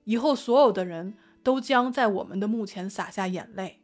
[0.04, 3.80] 以后所有的人都将在我们的墓前洒下眼泪。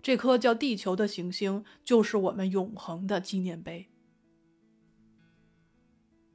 [0.00, 3.88] 这颗叫地球的行星就是我们永恒的纪念碑。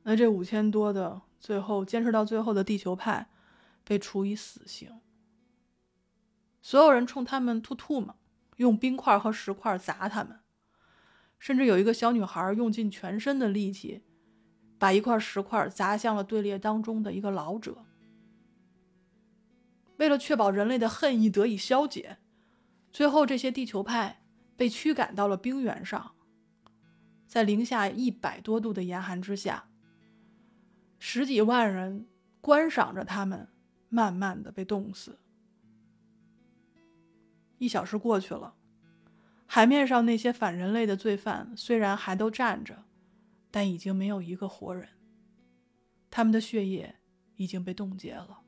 [0.04, 3.30] 那这五千多的最后坚持到最后的地球派，
[3.84, 5.00] 被处以死刑。
[6.62, 8.16] 所有人冲他们吐吐沫，
[8.58, 10.40] 用冰块和石块砸他们，
[11.40, 14.04] 甚至有一个小女孩用尽全身的力气。
[14.80, 17.86] 把一块石块砸向了队列当中的一个老者。
[19.96, 22.18] 为了确保人类的恨意得以消解，
[22.92, 24.26] 最后这些地球派
[24.58, 26.16] 被驱赶到了冰原上，
[27.26, 29.70] 在零下一百多度的严寒之下，
[31.06, 32.08] 十几万人
[32.40, 33.50] 观赏着他们
[33.90, 35.20] 慢慢的被冻死。
[37.58, 38.56] 一小时过去了，
[39.46, 42.86] 海面上那些反人类的罪犯虽然还都站着。
[43.52, 44.88] 但已经没有一个活人，
[46.10, 46.96] 他们的血液
[47.36, 48.40] 已经被冻结了。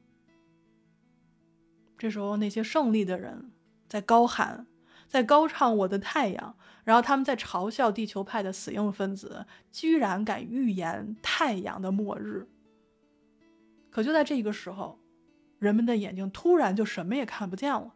[1.98, 3.52] 这时候，那些胜利的人
[3.90, 4.66] 在高喊，
[5.08, 12.48] 在高唱“我的太阳”，然后他们在嘲笑地球派的死硬分子，居然敢预言太阳的末日。
[13.90, 15.00] 可就在这个时候，
[15.58, 17.94] 人们的眼睛突然就什么也看不见了，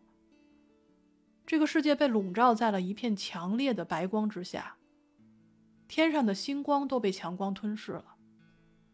[1.45, 4.77] 这个世界被笼罩在了一片强烈的白光之下。
[5.87, 8.15] 天上的星光都被强光吞噬了，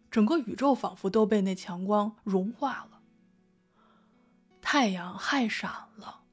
[0.10, 3.02] 整个宇宙仿佛都被那强光融化了。
[4.62, 6.24] 太阳害闪了，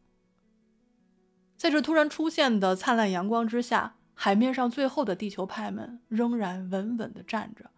[1.62, 7.70] 在这突然出现的灿烂阳光之下，海面上最后的地球派们仍然稳稳地站着，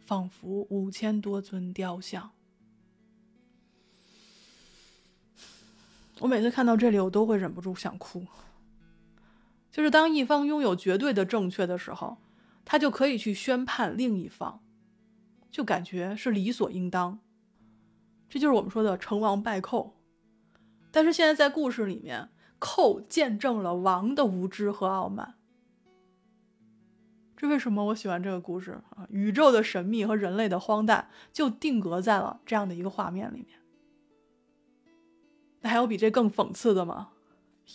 [0.00, 2.32] 仿佛五千多尊雕像。
[6.18, 8.26] 我每次看到这里，我都会忍不住想哭。
[9.70, 12.18] 就是当一方拥有绝对的正确的时候，
[12.64, 14.60] 他就可以去宣判另一方，
[15.52, 17.20] 就感觉是理所应当。
[18.28, 19.96] 这就是我们说的成王败寇。
[20.90, 22.28] 但是现在在故事里面，
[22.60, 25.34] 寇见证了王的无知和傲慢。
[27.36, 29.08] 这为什么我喜欢这个故事啊？
[29.10, 33.58] 宇宙的神秘和人类的荒诞就定格在了这样的一个画面里面。
[35.62, 37.08] 那还有比这更讽刺的吗？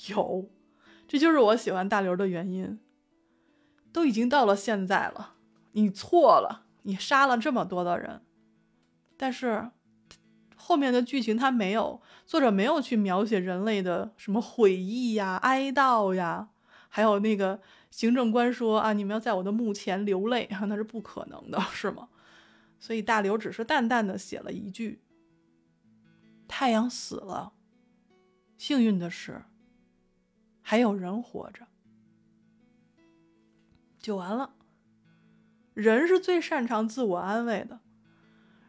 [0.08, 0.50] 有。
[1.08, 2.80] 这就是我喜欢大刘的原因。
[3.92, 5.36] 都已经到了现在了，
[5.72, 8.22] 你错了，你杀了这么多的人，
[9.16, 9.72] 但是
[10.68, 16.50] 后面的剧情他没有，作者没有去描写人类的什么悔意呀、哀悼呀，
[16.90, 17.62] 还有那个
[17.92, 22.10] 行政官说啊，你们要在我的墓前流泪， 那是不可能的，是吗？
[22.80, 25.04] 所以大刘只是淡淡的写了一句
[26.50, 27.54] ：“太阳死了，
[28.58, 29.44] 幸运的是。”
[30.68, 31.68] 还有人活着，
[34.00, 34.56] 就完了。
[35.76, 37.82] 人是最擅长自我安慰的，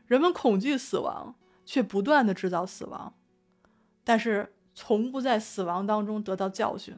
[0.06, 1.34] 人们恐惧死亡，
[1.66, 3.12] 却不断的制造死亡，
[4.02, 6.96] 但是从不在死亡当中得到教训。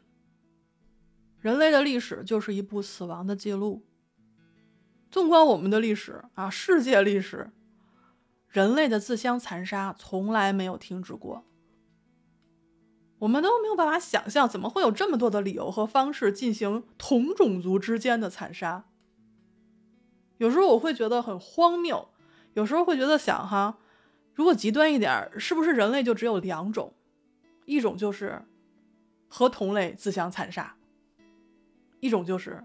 [1.41, 3.85] 人类的历史就是一部死亡的记录。
[5.11, 7.51] 纵观我们的历史啊，世界历史，
[8.49, 11.45] 人类的自相残杀从来没有停止过。
[13.21, 18.85] 我们都没有办法想象，怎么会有这么多的理由和方式进行同种族之间的残杀。
[20.37, 22.11] 有时候我会觉得很荒谬，
[22.55, 23.79] 有时候会觉得想哈，
[24.39, 26.95] 如果极端一点，是不是人类就只有两种？
[27.65, 28.41] 一种就是
[29.27, 30.77] 和同类自相残杀，
[31.99, 32.65] 一种就是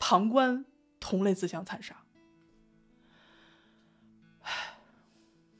[0.00, 0.64] 旁观
[0.98, 1.94] 同类自相残杀。
[4.40, 4.74] 唉，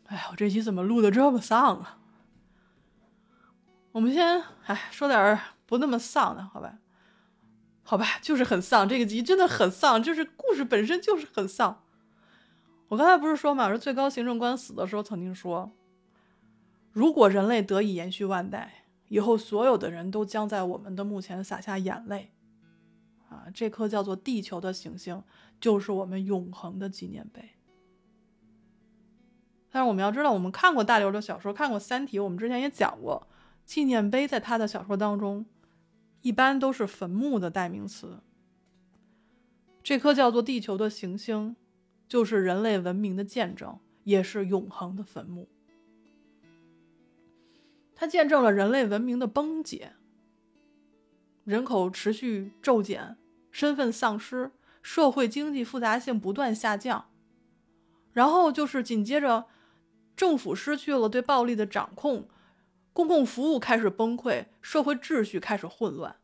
[0.06, 2.00] 哎，我这期怎么录的这么丧啊？
[3.92, 6.80] 我们先哎说点不那么丧的，好吧？
[7.84, 8.88] 好吧，就是很丧。
[8.88, 11.84] 这个集真的很丧，就是故事本身就是很丧。
[12.92, 15.72] 我刚才不是说嘛，说最高行政官死的时候曾经说，
[16.90, 22.32] 如果人类得以延续万代，以后所有的人都将在我们的墓前洒下眼泪。
[23.30, 25.22] 啊，这颗叫做地球的行星
[25.58, 27.52] 就是我们永恒的纪念碑。
[29.70, 33.26] 但是我们要知道，我们看过大刘的小说，看过《三体》，我们之前也讲过。
[33.64, 35.46] 纪念碑在他的小说当中，
[36.20, 38.20] 一般都是坟墓的代名词。
[39.82, 41.56] 这颗叫做地球的行星，
[42.12, 45.48] 就是人类文明的见证，也是永恒的坟墓。
[47.94, 49.94] 它见证了人类文明的崩解，
[51.44, 53.16] 人口持续骤减，
[53.50, 54.50] 身份丧失，
[54.82, 57.08] 社会经济复杂性不断下降，
[58.12, 59.46] 然后就是紧接着，
[60.14, 62.28] 政府失去了对暴力的掌控。
[62.92, 66.16] 公共服务开始崩溃，社会秩序开始混乱。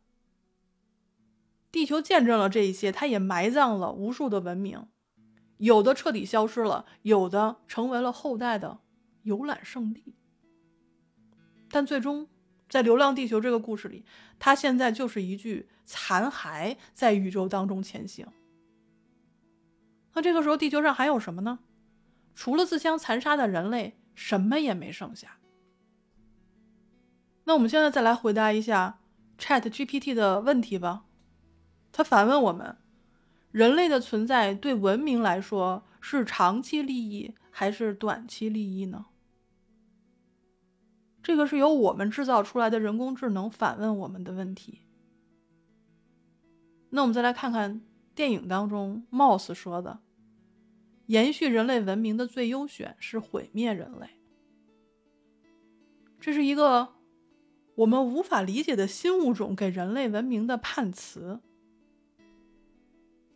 [1.73, 4.87] 地球见证了这一些，它也埋葬了无数的文明，
[5.59, 8.81] 有的彻底消失了，有的成为了后代的
[9.23, 10.17] 游览胜地。
[11.71, 12.29] 但最终，
[12.69, 14.05] 在《流浪地球》这个故事里，
[14.39, 18.27] 它现在就是一具残骸，在宇宙当中前行。
[20.15, 21.59] 那这个时候，地球上还有什么呢？
[22.35, 25.39] 除了自相残杀的人类，什么也没剩下。
[27.45, 29.01] 那我们现在再来回答一下
[29.39, 31.05] Chat GPT 的问题吧。
[31.91, 32.77] 他反问我们：
[33.51, 39.07] 人类的存在对文明来说是长期利益还是短期利益呢？
[41.23, 44.83] 这个是由我们制造出来的人工智能反问我们的问题。
[46.91, 47.81] 那我们再来看看
[48.15, 50.01] 电影当中 Moss 说的：
[51.07, 54.09] 延续人类文明的最优选是毁灭人类。
[56.21, 56.95] 这是一个。
[57.79, 61.39] 我们无法理解的新物种给人类文明的判词。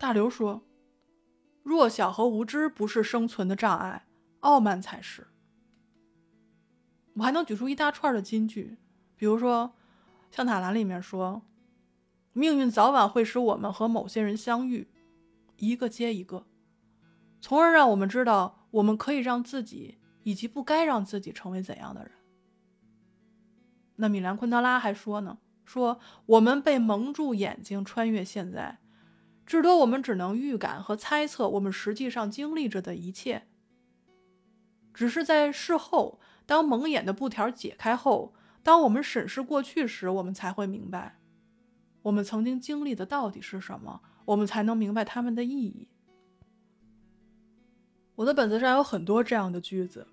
[0.02, 0.62] 大刘说
[1.62, 4.08] ：“弱小和无知不是生存的障碍，
[4.40, 5.28] 傲慢才是。”
[7.14, 8.78] 我还能举出一大串的金句，
[9.14, 9.74] 比如说
[10.36, 11.42] 《香塔兰》里面说
[12.34, 14.88] ：“命运早晚会使我们和某些人相遇，
[15.58, 16.46] 一个接一个，
[17.40, 22.10] 从而让我们知道我们可以让自己以及不该让自己成为怎样的人。”
[23.94, 28.80] 那米兰昆德拉还说呢，说我们被蒙住眼睛穿越现在，
[29.44, 33.46] 至多我们只能预感和猜测我们实际上经历着的一切。
[34.94, 41.18] 只是在事后，当蒙眼的布条解开后，当我们审视过去时，我们才会明白，
[42.02, 45.88] 我们曾经经历的到底是什么，我们才能明白它们的意义。
[48.16, 50.06] 我的本子上有很多这样的句子，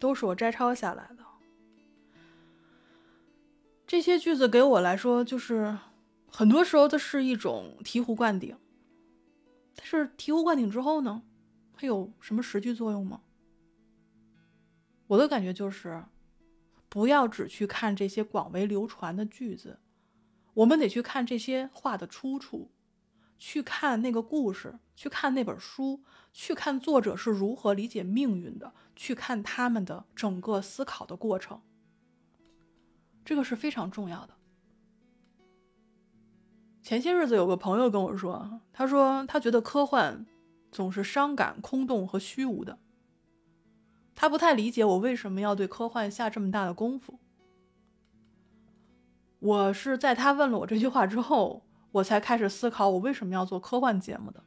[0.00, 1.24] 都是我摘抄下来的。
[3.86, 5.76] 这些句子给我来说，就是
[6.30, 8.56] 很多时候的是一种醍醐灌顶。
[9.76, 11.22] 但是醍醐灌顶之后呢，
[11.72, 13.22] 它有什么实际作用吗？
[15.06, 16.04] 我的感觉就是，
[16.88, 19.78] 不要只去看这些广为流传的句子，
[20.54, 22.70] 我们得去看这些话的出处，
[23.36, 26.02] 去看那个故事，去看那本书，
[26.32, 31.60] 去看作者是如何理解命运的，去看他们的整个思考的过程。
[33.24, 34.34] 这个是非常重要的。
[36.84, 40.26] 前些日子有个朋友跟我说，他说他觉得科幻
[40.70, 42.78] 总是伤感、空洞和虚无的。
[44.14, 47.18] 他不太理解我为什么要对科幻下这么大的功夫。
[49.38, 54.44] 我是在他问了我这句话之后，我才开始思考我为什么要做科幻节目的。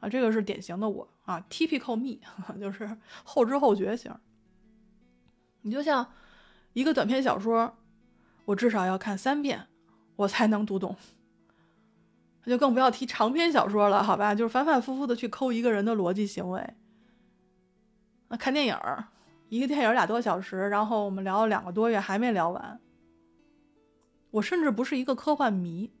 [0.00, 2.18] 啊，这个是典型的我啊，typical me，
[2.58, 4.10] 就是后知后觉型。
[5.60, 6.10] 你就像。
[6.72, 7.74] 一个短篇小说，
[8.44, 9.66] 我至少要看三遍，
[10.16, 10.96] 我才能读懂。
[12.44, 14.34] 那就更不要提长篇小说了，好吧？
[14.34, 16.74] 就是反反复复的去抠一个人的逻辑行为。
[18.28, 18.76] 那看电影，
[19.48, 22.80] 一个电影俩多小时，然后我们聊了两个多月还没聊完。
[24.30, 25.92] 我甚至不是一个科幻迷，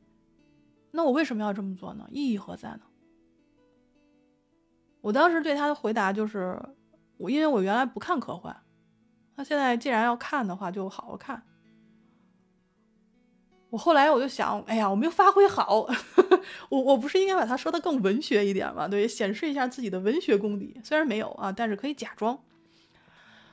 [0.90, 2.06] 那我为什么要这么做呢？
[2.10, 2.80] 意义何在呢？
[5.00, 6.60] 我当时对他的回答就是，
[7.16, 8.56] 我因为我原来不看科幻。
[9.36, 11.42] 那现在既然要看的话，就好好看。
[13.70, 15.86] 我后来我就想，哎呀，我没有发挥好，
[16.70, 18.86] 我我不是应该把它说的更文学一点吗？
[18.88, 20.80] 对，显示一下自己的文学功底。
[20.84, 22.38] 虽然没有啊，但是可以假装。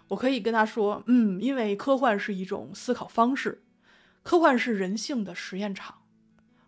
[0.10, 3.64] 我可以跟他说，嗯，因为科幻是一种思考方式，
[4.22, 5.96] 科幻是人性的实验场，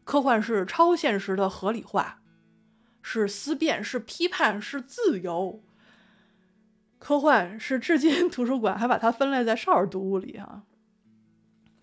[0.04, 2.22] 科幻是超现实的合理化，
[3.04, 5.62] 是思辨，是批判，是自由。
[6.98, 10.64] 科幻是至今 图书馆还把它分类在少儿读物里啊。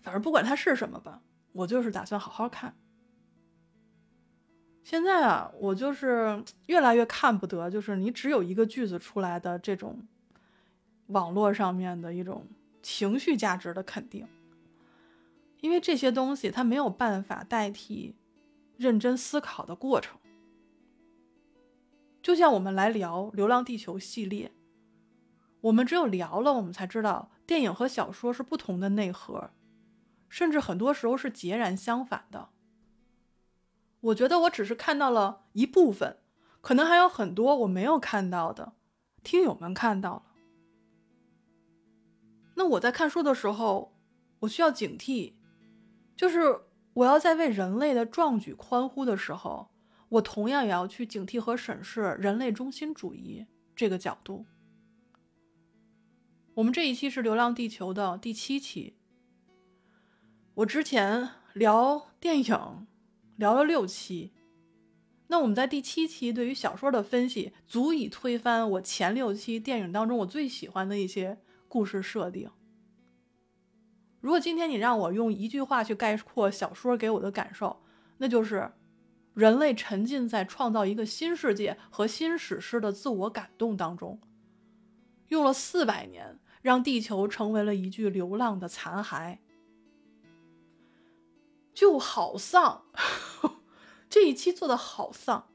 [0.01, 1.21] 反正不管它是什么吧，
[1.53, 2.75] 我就是打算好好看。
[4.83, 10.05] 现在啊，我就是 越来越看不得，就是你只有一个句子出来的这种
[11.07, 12.45] 网络上面的一种
[12.81, 14.27] 情绪价值的肯定，
[15.61, 18.15] 因为这些东西它没有办法代替
[18.75, 20.19] 认真思考的过程。
[22.21, 24.51] 就像我们来聊《流浪地球》系列。
[25.61, 29.49] 我们只有聊了，我们才知道电影和小说是不同的内核，
[30.33, 32.49] 甚至很多时候是截然相反的。
[33.99, 36.17] 我觉得我只是看到了一部分，
[36.59, 38.73] 可能还有很多我没有看到的，
[39.21, 40.23] 听友们看到了。
[42.55, 43.95] 那我在看书的时候，
[44.39, 45.33] 我需要警惕，
[46.15, 46.61] 就是
[46.95, 49.69] 我要在为人类的壮举欢呼的时候，
[50.09, 54.47] 我同样也要去警惕和审视人类中心主义这个角度。
[56.55, 58.97] 我们这一期是《流浪地球》的第七期。
[60.55, 62.87] 我之前聊电影
[63.37, 64.31] 聊了六期，
[65.27, 72.51] 那我们在第七期对于小说的分析，足以推翻我前六期电影当中我最喜欢的一些故事设定。
[74.21, 77.81] 如果今天你让我用一句话去概括小说给我的感受，
[78.19, 78.71] 那就是
[79.33, 84.21] 人类沉浸在创造一个新世界和新史诗的自我感动当中，
[85.29, 86.39] 用了四百年。
[86.61, 89.39] 让地球成为了一具流浪的残骸，
[91.73, 92.85] 就好丧。
[94.09, 95.49] 这一期做的好丧，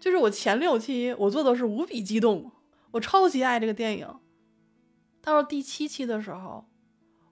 [0.00, 2.50] 就是我前六期我做的是无比激动，
[2.92, 4.18] 我超级爱这个电影。
[5.20, 6.68] 到了第七期的时候，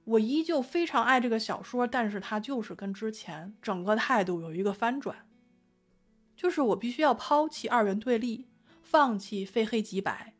[0.04, 5.26] 我依旧非常爱这个小说，但是它就是跟之前整个态度有一个翻转，
[6.36, 8.48] 就是我必须要抛弃二元对立，
[8.82, 10.34] 放弃非黑即白。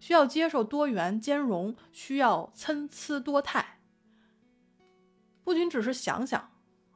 [0.00, 3.80] 需要接受多元兼容，需要参差多态。
[5.42, 6.50] 不仅只是想想，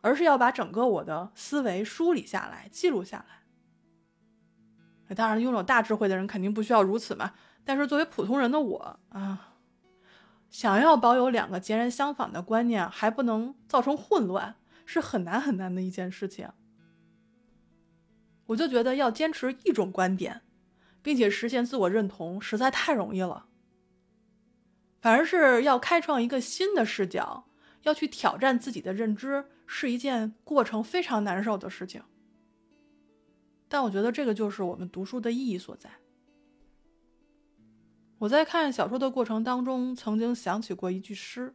[0.08, 5.14] 而是要把整个我的思维梳理下来、记录下来。
[5.14, 7.34] 当然，拥有大智慧的人肯定不需要如此嘛。
[7.64, 9.56] 但是作为普通人的我啊，
[10.50, 14.56] 想要保有两个截然相反的观念，还不能造成混乱，
[14.86, 16.48] 是很难很难的一件事情。
[18.46, 20.40] 我就觉得要坚持一种观点。
[21.00, 23.46] 并且实现自我认同实在太容易了，
[25.00, 27.47] 反而是要开创一个新的视角，
[27.82, 32.02] 要去挑战自己的认知，是一件过程非常难受的事情。
[33.68, 35.90] 但我觉得这个就是我们读书的意义所在。
[38.18, 41.54] 我在看小说的过程当中，曾经想起过一句诗：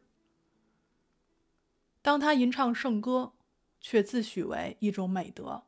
[2.02, 3.34] 当他吟唱圣歌，
[3.82, 5.64] 却自诩为一种美德。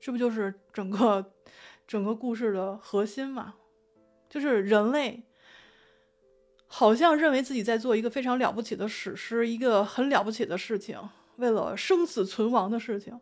[0.00, 1.34] 这不就是整个
[1.86, 3.54] 整个故事的核心吗？
[4.30, 5.22] 就是人类
[6.74, 10.98] 好像认为自己在做一个非常了不起的史诗，一个很了不起的事情，
[11.36, 13.20] 为了生死存亡的事情。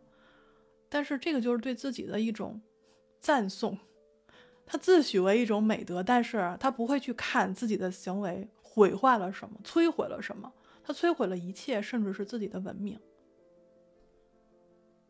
[0.87, 2.61] 但是这个就是对自己的一种
[3.19, 3.77] 赞颂，
[4.65, 10.49] 他自诩为一种美德，但是他不会去看自己的行为毁坏了什么，摧毁了什么，
[10.81, 12.97] 他摧毁了一切，甚至是自己的文明。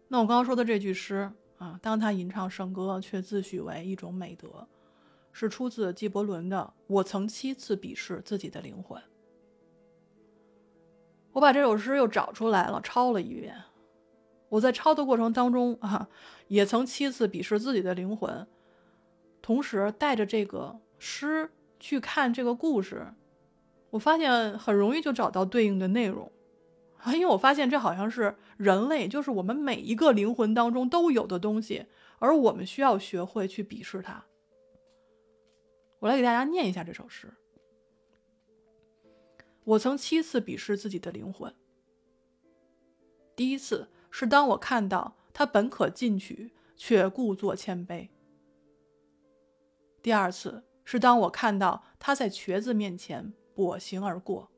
[0.07, 4.67] 那我刚刚说的这句诗啊，当他吟唱圣歌，却自诩为一种美德。
[5.31, 9.01] 是出自纪伯伦的《我曾七次鄙视自己的灵魂》。
[11.33, 13.55] 我把这首诗又找出来了，抄了一遍。
[14.49, 16.09] 我在抄的过程当中啊，
[16.49, 18.45] 也曾七次鄙视自己的灵魂，
[19.41, 23.13] 同时带着这个诗去看这个故事，
[23.91, 26.29] 我发现很容易就找到对应的内容
[26.97, 31.85] 啊， 因为我发现这好像是人类，就是我们每一个灵魂当中都有的东西，
[32.19, 34.25] 而我们需要学会去鄙视它。
[36.01, 37.31] 我来给大家念一下这首诗。
[39.63, 41.53] 我曾七次鄙视自己的灵魂。
[43.35, 48.09] 第一次是当我看到他本可进取，却故作谦卑；
[50.01, 54.49] 第二次是当我看到他在瘸子面前跛行而过；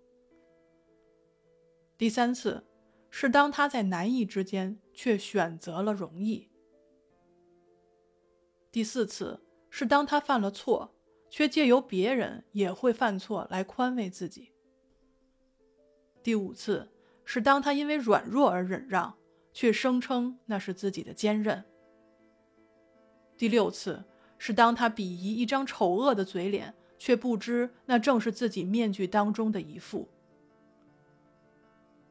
[1.98, 2.66] 第三次
[3.10, 6.48] 是当他在难易之间却选择了容易；
[8.72, 10.93] 第四次是当他犯了错。
[11.36, 14.52] 却借由别人也会犯错来宽慰自己。
[16.22, 16.88] 第五次
[17.26, 19.18] 是当他因为软弱而忍让，
[19.52, 21.66] 却声称那是自己的坚韧。
[23.36, 24.04] 第六次
[24.38, 30.08] 是当他鄙夷一张丑恶的嘴脸，却不知那正是自己面具当中的一副。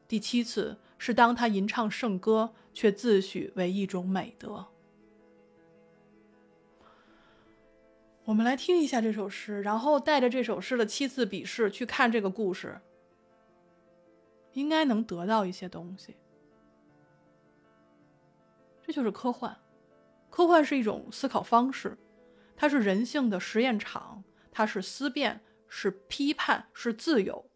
[0.05, 4.67] 第七次是当他吟唱圣歌，却自诩为一种美德。
[8.25, 12.79] 我们来听一下这首诗，然后带着这首诗的七次笔试去看这个故事，
[14.53, 16.15] 应该能得到一些东西。
[18.81, 19.57] 这就是科幻，
[20.29, 21.97] 科幻是一种思考方式，
[22.55, 27.49] 它是人性的实验场，它是思辨，是批判，是自由。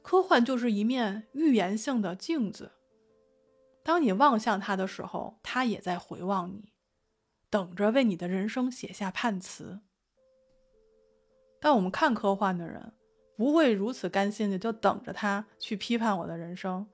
[0.00, 2.72] 科幻就是一面预言性的镜子，
[3.82, 6.72] 当你望向它的时候，它也在回望你。
[7.50, 9.80] 等着为你的人生写下判词。
[11.60, 12.92] 但我们看科幻的人
[13.36, 16.86] 不会如此甘心的就等着他去批判我的人生。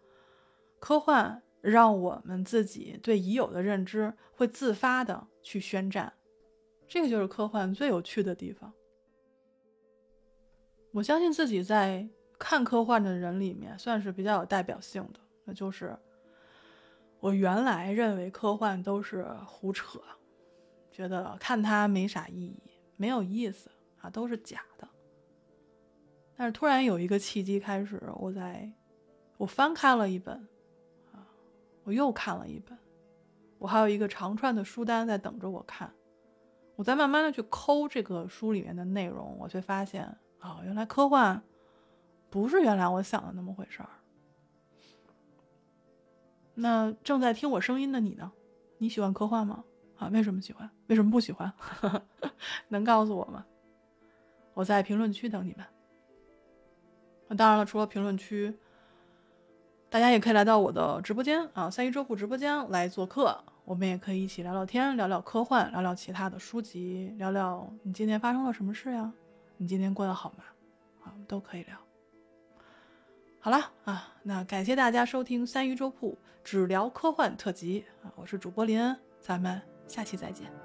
[0.79, 6.13] 科幻让我们自己对已有的认知会自发的去宣战，
[6.89, 8.73] 这个就是科幻最有趣的地方。
[10.93, 15.97] 我相信自己在看科幻的人里面算是比较有代表性的，那就是
[17.21, 20.01] 我原来认为科幻都是胡扯。
[20.93, 23.71] 觉得看它没啥意义，没有意思
[24.01, 24.87] 啊，都是假的。
[26.37, 28.71] 但是突然有一个契机，开始我在，
[29.39, 30.37] 我翻开了一本，
[31.13, 31.27] 啊，
[31.85, 32.79] 我又看了一本，
[33.59, 35.93] 我还有一个长串的书单在等着我看。
[36.77, 40.05] 我在慢慢的去抠这个书里面的内容，我却发现
[40.41, 41.43] 啊，原来科幻
[42.29, 43.89] 不是原来我想的那么回事儿。
[46.55, 48.33] 那正在听我声音的你呢？
[48.79, 49.65] 你喜欢科幻吗？
[50.03, 50.69] 啊，为什么喜欢？
[50.89, 51.53] 为什么不喜欢？
[52.69, 53.45] 能告诉我吗？
[54.55, 55.65] 我在评论区等你们。
[57.29, 58.53] 那当然了，除了评论区，
[59.89, 69.13] 大家也可以来到我的直播间啊，三一周铺直播间来做客，我们也可以一起聊聊天，聊聊科幻，聊聊其他的书籍，聊聊你今天发生了什么事呀？
[69.57, 70.45] 你今天过得好吗？
[71.05, 71.77] 啊，都可以聊。
[73.39, 79.72] 好了啊，那感谢大家收听三一周铺只聊科幻特辑啊，我是主播林恩，咱们。
[79.93, 80.62] 下期再见。